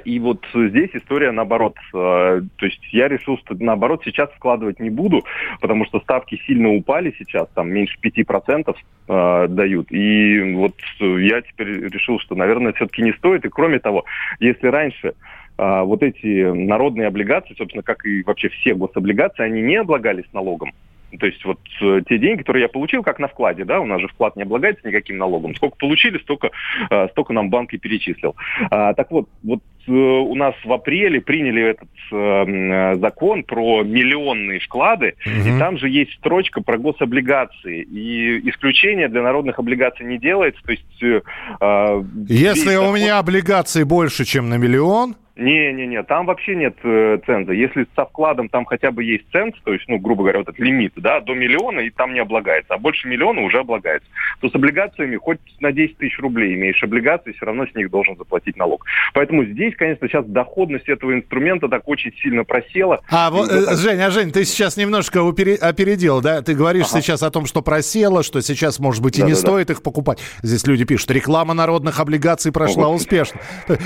и 0.06 0.20
вот 0.20 0.46
здесь 0.54 0.92
история 0.94 1.32
наоборот. 1.32 1.76
А, 1.94 2.42
то 2.56 2.66
есть 2.66 2.82
я 2.92 3.08
решил, 3.08 3.38
что 3.38 3.56
наоборот 3.60 4.02
сейчас 4.06 4.30
вкладывать 4.32 4.80
не 4.80 4.90
буду, 4.90 5.24
потому 5.60 5.86
что 5.86 6.00
ставки 6.00 6.42
сильно 6.46 6.70
упали 6.70 7.14
сейчас, 7.18 7.48
там 7.54 7.70
меньше 7.70 7.98
5% 8.02 8.76
а, 9.08 9.48
дают. 9.48 9.92
И 9.92 10.54
вот 10.54 10.76
я 11.00 11.42
теперь 11.42 11.88
решил, 11.90 12.20
что, 12.20 12.36
наверное, 12.36 12.74
все-таки 12.74 13.02
не 13.02 13.14
стоит. 13.14 13.46
И 13.46 13.50
кроме 13.50 13.80
того, 13.80 14.06
если 14.40 14.68
раньше 14.68 15.14
вот 15.60 16.04
эти 16.04 16.52
народные 16.52 17.08
облигации, 17.08 17.56
собственно, 17.58 17.82
как 17.82 18.06
и 18.06 18.22
вообще 18.22 18.50
все 18.50 18.76
гособлигации, 18.76 19.42
они 19.42 19.64
не 19.64 19.78
облагались 19.78 20.32
налогом, 20.32 20.72
то 21.20 21.26
есть 21.26 21.44
вот 21.46 21.60
э, 21.82 22.02
те 22.08 22.18
деньги, 22.18 22.40
которые 22.40 22.64
я 22.64 22.70
получил, 22.70 23.02
как 23.02 23.20
на 23.20 23.28
вкладе, 23.28 23.64
да, 23.64 23.80
у 23.80 23.86
нас 23.86 24.02
же 24.02 24.08
вклад 24.08 24.36
не 24.36 24.44
облагается 24.44 24.88
никаким 24.88 25.18
налогом. 25.18 25.56
Сколько 25.56 25.78
получили, 25.78 26.18
столько, 26.20 26.52
э, 26.90 27.08
столько 27.10 27.34
нам 27.34 27.50
банк 27.50 27.74
и 27.74 27.78
перечислил. 27.78 28.36
А, 28.70 28.94
так 28.94 29.10
вот, 29.12 29.30
вот 29.42 29.62
э, 29.88 29.92
у 29.92 30.36
нас 30.36 30.54
в 30.64 30.72
апреле 30.72 31.22
приняли 31.22 31.64
этот 31.64 31.90
э, 32.12 32.96
закон 33.00 33.44
про 33.44 33.84
миллионные 33.84 34.60
вклады, 34.60 35.16
угу. 35.26 35.48
и 35.48 35.60
там 35.60 35.78
же 35.78 35.90
есть 35.90 36.14
строчка 36.16 36.62
про 36.62 36.78
гособлигации. 36.78 37.84
И 37.84 38.50
исключение 38.50 39.08
для 39.08 39.22
народных 39.22 39.60
облигаций 39.60 40.06
не 40.06 40.18
делается. 40.18 40.62
То 40.64 40.72
есть, 40.72 41.04
э, 41.04 42.04
Если 42.28 42.76
у 42.76 42.92
меня 42.92 43.20
облигаций 43.20 43.86
больше, 43.86 44.26
чем 44.26 44.50
на 44.50 44.58
миллион, 44.58 45.16
не-не-не, 45.38 46.04
там 46.04 46.26
вообще 46.26 46.56
нет 46.56 46.76
э, 46.84 47.20
ценза. 47.26 47.54
Если 47.54 47.88
со 47.96 48.06
вкладом 48.06 48.50
там 48.50 48.66
хотя 48.66 48.92
бы 48.92 49.04
есть 49.04 49.26
ценз, 49.32 49.54
то 49.64 49.74
есть, 49.74 49.86
ну, 49.88 50.00
грубо 50.00 50.24
говоря, 50.24 50.40
вот 50.40 50.50
этот 50.50 50.60
лимит, 50.60 50.94
да, 50.96 51.20
до 51.20 51.34
миллиона 51.34 51.82
и 51.82 51.90
там 51.90 52.14
не 52.14 52.20
облагается, 52.20 52.74
а 52.74 52.78
больше 52.78 53.08
миллиона 53.08 53.42
уже 53.42 53.60
облагается. 53.60 54.10
То 54.42 54.50
с 54.50 54.56
облигациями 54.56 55.16
хоть 55.18 55.40
на 55.60 55.72
10 55.72 55.98
тысяч 55.98 56.18
рублей 56.20 56.56
имеешь 56.56 56.82
облигации, 56.84 57.34
все 57.34 57.46
равно 57.46 57.68
с 57.68 57.76
них 57.76 57.90
должен 57.90 58.18
заплатить 58.18 58.58
налог. 58.58 58.86
Поэтому 59.14 59.46
здесь, 59.46 59.76
конечно, 59.76 60.08
сейчас 60.08 60.26
доходность 60.26 60.90
этого 60.90 61.14
инструмента 61.14 61.68
так 61.68 61.88
очень 61.88 62.14
сильно 62.22 62.44
просела. 62.44 63.02
А, 63.10 63.30
вот, 63.30 63.52
э, 63.52 63.76
Жень, 63.76 64.02
а, 64.02 64.10
Жень, 64.10 64.32
ты 64.32 64.44
сейчас 64.44 64.78
немножко 64.78 65.20
опередил, 65.28 66.22
да? 66.22 66.42
Ты 66.42 66.56
говоришь 66.56 66.88
ага. 66.92 67.02
сейчас 67.02 67.22
о 67.24 67.30
том, 67.30 67.46
что 67.46 67.62
просела, 67.62 68.24
что 68.24 68.42
сейчас, 68.42 68.80
может 68.80 69.04
быть, 69.04 69.18
и 69.18 69.22
да, 69.22 69.28
не 69.28 69.34
да, 69.34 69.40
стоит 69.40 69.68
да. 69.68 69.74
их 69.74 69.84
покупать. 69.84 70.20
Здесь 70.42 70.66
люди 70.66 70.86
пишут, 70.86 71.12
реклама 71.12 71.54
народных 71.54 72.00
облигаций 72.00 72.52
прошла 72.52 72.88
О, 72.88 72.94
успешно. 72.94 73.40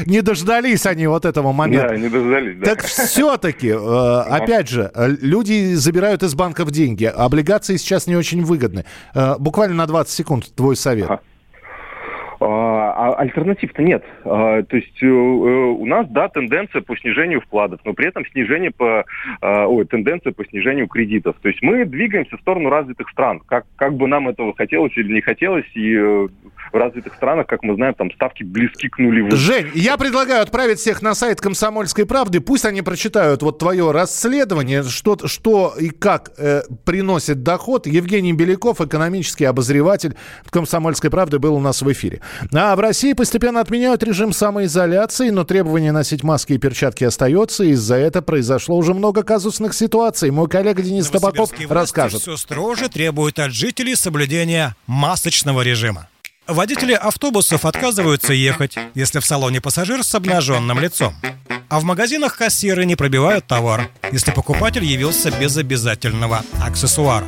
Не 0.05 0.21
дождались 0.21 0.85
они 0.85 1.07
вот 1.07 1.25
этого 1.25 1.40
этого 1.41 1.51
момента. 1.51 1.89
Да, 1.89 1.97
не 1.97 2.09
дождались, 2.09 2.57
да. 2.57 2.65
Так 2.65 2.83
все-таки, 2.83 3.69
э, 3.69 4.19
опять 4.29 4.69
же, 4.69 4.91
э, 4.93 5.09
люди 5.21 5.73
забирают 5.73 6.23
из 6.23 6.33
банков 6.35 6.71
деньги. 6.71 7.05
Облигации 7.05 7.77
сейчас 7.77 8.07
не 8.07 8.15
очень 8.15 8.43
выгодны. 8.43 8.85
Э, 9.13 9.35
буквально 9.37 9.75
на 9.75 9.87
20 9.87 10.13
секунд 10.13 10.55
твой 10.55 10.75
совет. 10.75 11.09
Ага. 11.09 11.21
А, 12.43 12.93
а 12.93 13.13
альтернатив-то 13.19 13.83
нет. 13.83 14.03
А, 14.25 14.63
то 14.63 14.75
есть 14.75 15.01
э, 15.03 15.05
у 15.05 15.85
нас, 15.85 16.07
да, 16.09 16.27
тенденция 16.27 16.81
по 16.81 16.97
снижению 16.97 17.39
вкладов, 17.41 17.81
но 17.85 17.93
при 17.93 18.07
этом 18.07 18.25
снижение 18.31 18.71
по, 18.71 19.05
а, 19.41 19.67
ой, 19.67 19.85
тенденция 19.85 20.33
по 20.33 20.43
снижению 20.45 20.87
кредитов. 20.87 21.35
То 21.41 21.49
есть 21.49 21.61
мы 21.61 21.85
двигаемся 21.85 22.37
в 22.37 22.41
сторону 22.41 22.69
развитых 22.69 23.09
стран. 23.09 23.41
Как, 23.45 23.65
как 23.75 23.93
бы 23.93 24.07
нам 24.07 24.27
этого 24.27 24.55
хотелось 24.55 24.91
или 24.97 25.13
не 25.13 25.21
хотелось, 25.21 25.65
и 25.75 25.93
э, 25.95 26.27
в 26.73 26.75
развитых 26.75 27.13
странах, 27.13 27.45
как 27.45 27.61
мы 27.61 27.75
знаем, 27.75 27.93
там 27.93 28.11
ставки 28.11 28.43
близки 28.43 28.89
к 28.89 28.97
нулевым. 28.97 29.31
Жень, 29.31 29.67
я 29.75 29.97
предлагаю 29.97 30.41
отправить 30.41 30.79
всех 30.79 31.03
на 31.03 31.13
сайт 31.13 31.41
«Комсомольской 31.41 32.07
правды». 32.07 32.39
Пусть 32.41 32.65
они 32.65 32.81
прочитают 32.81 33.43
вот 33.43 33.59
твое 33.59 33.91
расследование, 33.91 34.81
что, 34.83 35.27
что 35.27 35.73
и 35.79 35.89
как 35.89 36.31
э, 36.39 36.61
приносит 36.85 37.43
доход. 37.43 37.85
Евгений 37.85 38.33
Беляков, 38.33 38.81
экономический 38.81 39.45
обозреватель 39.45 40.15
«Комсомольской 40.49 41.11
правды», 41.11 41.37
был 41.37 41.55
у 41.55 41.59
нас 41.59 41.81
в 41.81 41.91
эфире. 41.91 42.21
А 42.53 42.75
в 42.75 42.79
России 42.79 43.13
постепенно 43.13 43.59
отменяют 43.59 44.03
режим 44.03 44.33
самоизоляции, 44.33 45.29
но 45.29 45.43
требование 45.43 45.91
носить 45.91 46.23
маски 46.23 46.53
и 46.53 46.57
перчатки 46.57 47.03
остается. 47.03 47.63
Из-за 47.63 47.95
этого 47.95 48.23
произошло 48.23 48.77
уже 48.77 48.93
много 48.93 49.23
казусных 49.23 49.73
ситуаций. 49.73 50.31
Мой 50.31 50.47
коллега 50.47 50.81
Денис 50.81 51.09
Табаков 51.09 51.51
расскажет. 51.69 52.21
все 52.21 52.37
строже 52.37 52.89
требуют 52.89 53.39
от 53.39 53.51
жителей 53.51 53.95
соблюдения 53.95 54.75
масочного 54.87 55.61
режима. 55.61 56.07
Водители 56.47 56.93
автобусов 56.93 57.65
отказываются 57.65 58.33
ехать, 58.33 58.75
если 58.93 59.19
в 59.19 59.25
салоне 59.25 59.61
пассажир 59.61 60.03
с 60.03 60.13
обнаженным 60.15 60.79
лицом. 60.79 61.15
А 61.69 61.79
в 61.79 61.83
магазинах 61.83 62.35
кассиры 62.35 62.85
не 62.85 62.95
пробивают 62.97 63.47
товар, 63.47 63.89
если 64.11 64.31
покупатель 64.31 64.83
явился 64.83 65.31
без 65.31 65.55
обязательного 65.55 66.43
аксессуара. 66.61 67.25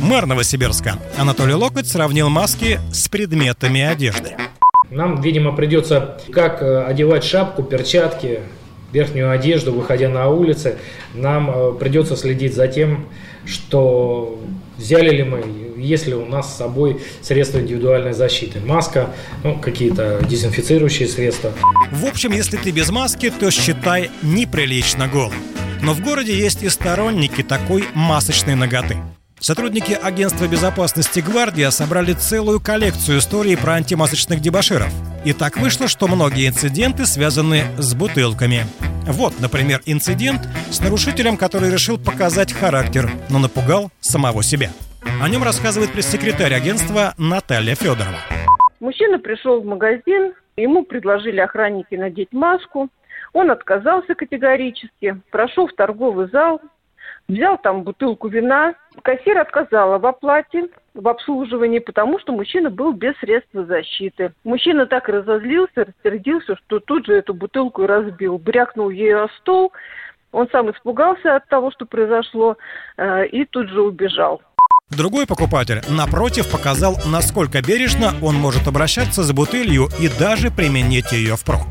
Мэр 0.00 0.26
Новосибирска 0.26 0.98
Анатолий 1.18 1.54
Локоть 1.54 1.88
сравнил 1.88 2.28
маски 2.28 2.80
с 2.92 3.08
предметами 3.08 3.80
одежды. 3.80 4.36
Нам, 4.90 5.20
видимо, 5.20 5.52
придется 5.52 6.18
как 6.32 6.62
э, 6.62 6.82
одевать 6.84 7.22
шапку, 7.24 7.62
перчатки, 7.62 8.40
верхнюю 8.92 9.30
одежду, 9.30 9.72
выходя 9.72 10.08
на 10.08 10.28
улицы. 10.28 10.78
Нам 11.14 11.50
э, 11.50 11.72
придется 11.78 12.16
следить 12.16 12.54
за 12.54 12.66
тем, 12.68 13.06
что 13.46 14.40
взяли 14.76 15.10
ли 15.10 15.22
мы, 15.22 15.44
есть 15.76 16.06
ли 16.06 16.14
у 16.14 16.26
нас 16.26 16.52
с 16.52 16.56
собой 16.56 17.00
средства 17.22 17.60
индивидуальной 17.60 18.12
защиты. 18.12 18.60
Маска, 18.60 19.10
ну, 19.44 19.58
какие-то 19.58 20.20
дезинфицирующие 20.28 21.08
средства. 21.08 21.52
В 21.92 22.06
общем, 22.06 22.32
если 22.32 22.56
ты 22.56 22.70
без 22.70 22.90
маски, 22.90 23.30
то 23.30 23.50
считай 23.50 24.10
неприлично 24.22 25.06
голым. 25.06 25.38
Но 25.82 25.94
в 25.94 26.00
городе 26.02 26.36
есть 26.36 26.62
и 26.62 26.68
сторонники 26.68 27.42
такой 27.42 27.84
масочной 27.94 28.54
ноготы. 28.54 28.96
Сотрудники 29.40 29.92
агентства 29.92 30.46
безопасности 30.46 31.20
«Гвардия» 31.20 31.70
собрали 31.70 32.12
целую 32.12 32.60
коллекцию 32.60 33.20
историй 33.20 33.56
про 33.56 33.72
антимасочных 33.72 34.40
дебаширов. 34.40 34.92
И 35.24 35.32
так 35.32 35.56
вышло, 35.56 35.88
что 35.88 36.08
многие 36.08 36.46
инциденты 36.46 37.06
связаны 37.06 37.62
с 37.78 37.94
бутылками. 37.94 38.64
Вот, 39.06 39.40
например, 39.40 39.80
инцидент 39.86 40.42
с 40.70 40.80
нарушителем, 40.80 41.38
который 41.38 41.70
решил 41.70 41.96
показать 41.96 42.52
характер, 42.52 43.08
но 43.30 43.38
напугал 43.38 43.90
самого 44.00 44.42
себя. 44.42 44.68
О 45.22 45.28
нем 45.30 45.42
рассказывает 45.42 45.90
пресс-секретарь 45.90 46.52
агентства 46.52 47.14
Наталья 47.16 47.74
Федорова. 47.74 48.18
Мужчина 48.78 49.18
пришел 49.18 49.62
в 49.62 49.64
магазин, 49.64 50.34
ему 50.58 50.84
предложили 50.84 51.40
охранники 51.40 51.94
надеть 51.94 52.32
маску. 52.32 52.90
Он 53.32 53.50
отказался 53.50 54.14
категорически, 54.14 55.18
прошел 55.30 55.66
в 55.66 55.72
торговый 55.72 56.28
зал, 56.28 56.60
взял 57.28 57.58
там 57.58 57.84
бутылку 57.84 58.28
вина. 58.28 58.74
Кассир 59.02 59.38
отказала 59.38 59.98
в 59.98 60.06
оплате, 60.06 60.68
в 60.94 61.08
обслуживании, 61.08 61.78
потому 61.78 62.18
что 62.18 62.32
мужчина 62.32 62.70
был 62.70 62.92
без 62.92 63.16
средств 63.18 63.50
защиты. 63.52 64.32
Мужчина 64.44 64.86
так 64.86 65.08
разозлился, 65.08 65.86
рассердился, 65.86 66.56
что 66.56 66.80
тут 66.80 67.06
же 67.06 67.14
эту 67.14 67.34
бутылку 67.34 67.86
разбил, 67.86 68.38
брякнул 68.38 68.90
ею 68.90 69.24
о 69.24 69.28
стол. 69.40 69.72
Он 70.32 70.48
сам 70.50 70.70
испугался 70.70 71.36
от 71.36 71.48
того, 71.48 71.70
что 71.70 71.86
произошло, 71.86 72.56
э, 72.96 73.26
и 73.26 73.44
тут 73.44 73.68
же 73.68 73.82
убежал. 73.82 74.40
Другой 74.90 75.26
покупатель, 75.26 75.80
напротив, 75.88 76.50
показал, 76.50 76.96
насколько 77.06 77.62
бережно 77.62 78.12
он 78.22 78.34
может 78.34 78.66
обращаться 78.66 79.22
с 79.22 79.32
бутылью 79.32 79.88
и 80.00 80.08
даже 80.08 80.50
применить 80.50 81.12
ее 81.12 81.36
впрок 81.36 81.66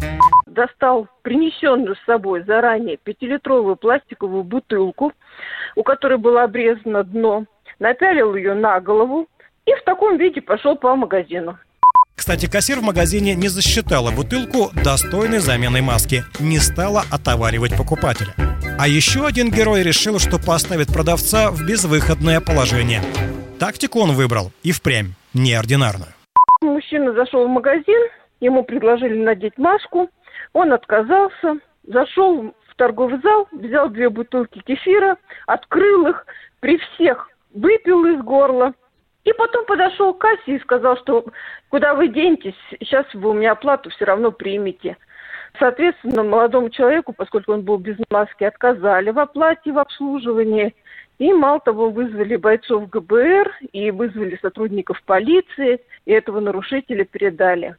достал 0.59 1.07
принесенную 1.21 1.95
с 1.95 2.05
собой 2.05 2.43
заранее 2.43 2.97
пятилитровую 2.97 3.77
пластиковую 3.77 4.43
бутылку, 4.43 5.13
у 5.79 5.83
которой 5.83 6.17
было 6.17 6.43
обрезано 6.43 7.05
дно, 7.05 7.45
напялил 7.79 8.35
ее 8.35 8.53
на 8.53 8.81
голову 8.81 9.29
и 9.65 9.73
в 9.73 9.81
таком 9.85 10.17
виде 10.17 10.41
пошел 10.41 10.75
по 10.75 10.93
магазину. 10.93 11.57
Кстати, 12.17 12.51
кассир 12.51 12.79
в 12.79 12.83
магазине 12.83 13.33
не 13.33 13.47
засчитала 13.47 14.11
бутылку 14.11 14.71
достойной 14.83 15.39
заменой 15.39 15.79
маски, 15.79 16.23
не 16.41 16.57
стала 16.57 17.03
отоваривать 17.09 17.77
покупателя. 17.77 18.33
А 18.77 18.89
еще 18.89 19.25
один 19.25 19.51
герой 19.51 19.83
решил, 19.83 20.19
что 20.19 20.37
поставит 20.37 20.93
продавца 20.93 21.49
в 21.49 21.65
безвыходное 21.65 22.41
положение. 22.41 23.01
Тактику 23.57 24.01
он 24.01 24.11
выбрал 24.11 24.51
и 24.63 24.73
впрямь 24.73 25.13
неординарную. 25.33 26.11
Мужчина 26.61 27.13
зашел 27.13 27.47
в 27.47 27.49
магазин, 27.49 28.09
ему 28.41 28.63
предложили 28.65 29.17
надеть 29.17 29.57
маску, 29.57 30.09
он 30.51 30.73
отказался, 30.73 31.59
зашел 31.87 32.53
торговый 32.79 33.19
зал, 33.21 33.47
взял 33.51 33.89
две 33.89 34.09
бутылки 34.09 34.59
кефира, 34.59 35.17
открыл 35.45 36.07
их, 36.07 36.25
при 36.61 36.77
всех 36.77 37.29
выпил 37.53 38.05
из 38.05 38.21
горла. 38.23 38.73
И 39.25 39.33
потом 39.33 39.65
подошел 39.65 40.13
к 40.13 40.19
кассе 40.19 40.55
и 40.55 40.59
сказал, 40.59 40.97
что 40.97 41.25
куда 41.67 41.93
вы 41.93 42.07
денетесь, 42.07 42.55
сейчас 42.79 43.05
вы 43.13 43.31
у 43.31 43.33
меня 43.33 43.51
оплату 43.51 43.89
все 43.89 44.05
равно 44.05 44.31
примете. 44.31 44.95
Соответственно, 45.59 46.23
молодому 46.23 46.69
человеку, 46.69 47.11
поскольку 47.11 47.51
он 47.51 47.63
был 47.63 47.77
без 47.77 47.97
маски, 48.09 48.45
отказали 48.45 49.11
в 49.11 49.19
оплате, 49.19 49.73
в 49.73 49.77
обслуживании. 49.77 50.73
И 51.17 51.33
мало 51.33 51.59
того, 51.59 51.89
вызвали 51.89 52.37
бойцов 52.37 52.89
ГБР 52.89 53.51
и 53.73 53.91
вызвали 53.91 54.39
сотрудников 54.41 55.03
полиции, 55.03 55.81
и 56.05 56.13
этого 56.13 56.39
нарушителя 56.39 57.03
передали. 57.03 57.75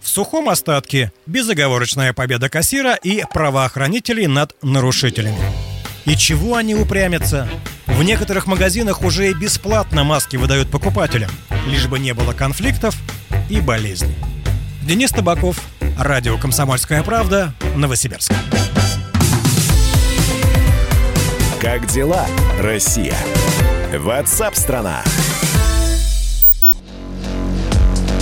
В 0.00 0.08
сухом 0.08 0.48
остатке 0.48 1.12
безоговорочная 1.26 2.12
победа 2.12 2.48
кассира 2.48 2.94
и 2.94 3.24
правоохранителей 3.32 4.26
над 4.26 4.54
нарушителями. 4.62 5.38
И 6.04 6.16
чего 6.16 6.56
они 6.56 6.74
упрямятся? 6.74 7.48
В 7.86 8.02
некоторых 8.02 8.46
магазинах 8.46 9.02
уже 9.02 9.30
и 9.30 9.34
бесплатно 9.34 10.04
маски 10.04 10.36
выдают 10.36 10.70
покупателям, 10.70 11.30
лишь 11.66 11.86
бы 11.86 11.98
не 11.98 12.12
было 12.12 12.32
конфликтов 12.32 12.94
и 13.48 13.60
болезней. 13.60 14.16
Денис 14.82 15.10
Табаков, 15.10 15.58
радио 15.98 16.36
«Комсомольская 16.36 17.02
правда», 17.02 17.54
Новосибирск. 17.76 18.32
Как 21.60 21.86
дела, 21.86 22.26
Россия? 22.60 23.16
Ватсап-страна! 23.92 25.02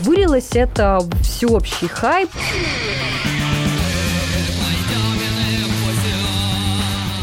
Вылилось 0.00 0.50
это 0.54 1.00
всеобщий 1.22 1.88
хайп. 1.88 2.30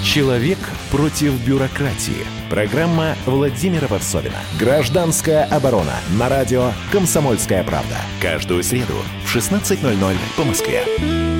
Человек 0.04 0.58
против 0.92 1.34
бюрократии. 1.46 2.26
Программа 2.50 3.16
Владимира 3.26 3.88
Варсовина. 3.88 4.38
Гражданская 4.60 5.46
оборона. 5.46 5.96
На 6.18 6.30
радио 6.30 6.72
«Комсомольская 6.92 7.64
правда». 7.64 7.98
Каждую 8.22 8.64
среду 8.64 8.94
в 9.26 9.36
16.00 9.36 10.16
по 10.38 10.44
Москве. 10.44 11.35